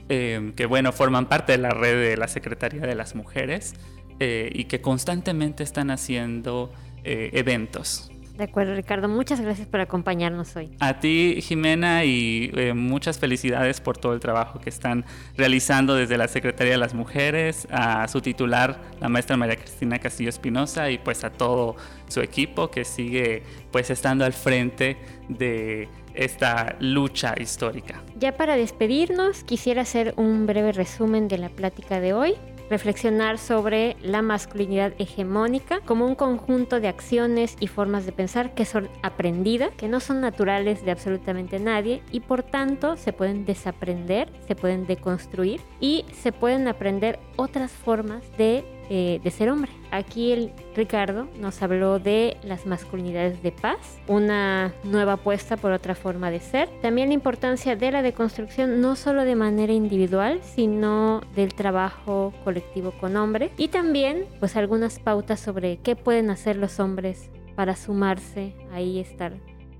que 0.08 0.66
bueno, 0.68 0.90
forman 0.90 1.26
parte 1.26 1.52
de 1.52 1.58
la 1.58 1.70
red 1.70 2.10
de 2.10 2.16
la 2.16 2.26
Secretaría 2.26 2.80
de 2.80 2.96
las 2.96 3.14
Mujeres. 3.14 3.74
Eh, 4.22 4.50
y 4.54 4.64
que 4.64 4.82
constantemente 4.82 5.62
están 5.62 5.90
haciendo 5.90 6.70
eh, 7.04 7.30
eventos. 7.32 8.09
De 8.40 8.44
acuerdo, 8.44 8.74
Ricardo. 8.74 9.06
Muchas 9.06 9.38
gracias 9.38 9.68
por 9.68 9.80
acompañarnos 9.80 10.56
hoy. 10.56 10.70
A 10.80 10.98
ti, 10.98 11.40
Jimena, 11.42 12.06
y 12.06 12.50
eh, 12.54 12.72
muchas 12.72 13.18
felicidades 13.18 13.82
por 13.82 13.98
todo 13.98 14.14
el 14.14 14.20
trabajo 14.20 14.58
que 14.60 14.70
están 14.70 15.04
realizando 15.36 15.94
desde 15.94 16.16
la 16.16 16.26
Secretaría 16.26 16.72
de 16.72 16.78
las 16.78 16.94
Mujeres, 16.94 17.68
a 17.70 18.08
su 18.08 18.22
titular, 18.22 18.80
la 18.98 19.10
maestra 19.10 19.36
María 19.36 19.56
Cristina 19.56 19.98
Castillo 19.98 20.30
Espinosa, 20.30 20.90
y 20.90 20.96
pues 20.96 21.22
a 21.22 21.28
todo 21.28 21.76
su 22.08 22.22
equipo 22.22 22.70
que 22.70 22.86
sigue 22.86 23.42
pues 23.70 23.90
estando 23.90 24.24
al 24.24 24.32
frente 24.32 24.96
de 25.28 25.90
esta 26.14 26.76
lucha 26.80 27.34
histórica. 27.38 28.02
Ya 28.18 28.38
para 28.38 28.56
despedirnos, 28.56 29.44
quisiera 29.44 29.82
hacer 29.82 30.14
un 30.16 30.46
breve 30.46 30.72
resumen 30.72 31.28
de 31.28 31.36
la 31.36 31.50
plática 31.50 32.00
de 32.00 32.14
hoy 32.14 32.36
reflexionar 32.70 33.36
sobre 33.36 33.96
la 34.00 34.22
masculinidad 34.22 34.94
hegemónica 34.98 35.80
como 35.80 36.06
un 36.06 36.14
conjunto 36.14 36.80
de 36.80 36.88
acciones 36.88 37.56
y 37.60 37.66
formas 37.66 38.06
de 38.06 38.12
pensar 38.12 38.54
que 38.54 38.64
son 38.64 38.88
aprendidas, 39.02 39.72
que 39.76 39.88
no 39.88 40.00
son 40.00 40.20
naturales 40.20 40.84
de 40.84 40.92
absolutamente 40.92 41.58
nadie 41.58 42.02
y 42.12 42.20
por 42.20 42.42
tanto 42.42 42.96
se 42.96 43.12
pueden 43.12 43.44
desaprender, 43.44 44.30
se 44.46 44.54
pueden 44.54 44.86
deconstruir 44.86 45.60
y 45.80 46.04
se 46.12 46.32
pueden 46.32 46.68
aprender 46.68 47.18
otras 47.36 47.72
formas 47.72 48.22
de 48.38 48.64
eh, 48.92 49.20
de 49.22 49.30
ser 49.30 49.50
hombre. 49.50 49.70
Aquí 49.92 50.32
el 50.32 50.50
Ricardo 50.74 51.28
nos 51.38 51.62
habló 51.62 52.00
de 52.00 52.36
las 52.42 52.66
masculinidades 52.66 53.40
de 53.40 53.52
paz, 53.52 54.00
una 54.08 54.74
nueva 54.82 55.12
apuesta 55.12 55.56
por 55.56 55.70
otra 55.70 55.94
forma 55.94 56.32
de 56.32 56.40
ser. 56.40 56.68
También 56.82 57.10
la 57.10 57.14
importancia 57.14 57.76
de 57.76 57.92
la 57.92 58.02
deconstrucción 58.02 58.80
no 58.80 58.96
solo 58.96 59.24
de 59.24 59.36
manera 59.36 59.72
individual, 59.72 60.40
sino 60.42 61.20
del 61.36 61.54
trabajo 61.54 62.34
colectivo 62.42 62.92
con 63.00 63.16
hombres. 63.16 63.52
Y 63.56 63.68
también 63.68 64.26
pues 64.40 64.56
algunas 64.56 64.98
pautas 64.98 65.38
sobre 65.38 65.76
qué 65.76 65.94
pueden 65.94 66.28
hacer 66.28 66.56
los 66.56 66.80
hombres 66.80 67.30
para 67.54 67.76
sumarse 67.76 68.56
ahí 68.72 68.98
estar 68.98 69.34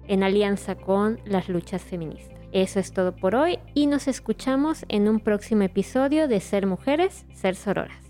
en 0.07 0.23
alianza 0.23 0.77
con 0.77 1.18
las 1.25 1.49
luchas 1.49 1.83
feministas. 1.83 2.38
Eso 2.53 2.79
es 2.79 2.92
todo 2.92 3.16
por 3.16 3.35
hoy 3.35 3.59
y 3.75 3.88
nos 3.88 4.07
escuchamos 4.07 4.85
en 4.88 5.09
un 5.09 5.18
próximo 5.18 5.62
episodio 5.62 6.29
de 6.29 6.38
Ser 6.38 6.68
Mujeres, 6.68 7.27
Ser 7.35 7.57
Sororas. 7.57 8.10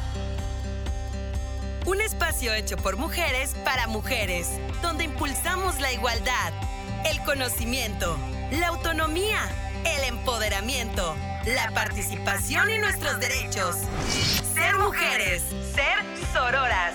Un 1.85 1.99
espacio 1.99 2.53
hecho 2.53 2.77
por 2.77 2.97
mujeres 2.97 3.55
para 3.65 3.87
mujeres, 3.87 4.47
donde 4.83 5.05
impulsamos 5.05 5.79
la 5.79 5.91
igualdad, 5.91 6.53
el 7.09 7.19
conocimiento, 7.23 8.17
la 8.51 8.67
autonomía, 8.67 9.39
el 9.83 10.03
empoderamiento, 10.03 11.15
la 11.45 11.71
participación 11.73 12.69
y 12.69 12.77
nuestros 12.77 13.19
derechos. 13.19 13.77
Ser 14.53 14.75
mujeres, 14.77 15.41
ser 15.73 15.97
sororas. 16.33 16.93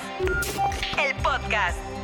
El 0.99 1.17
podcast. 1.17 1.96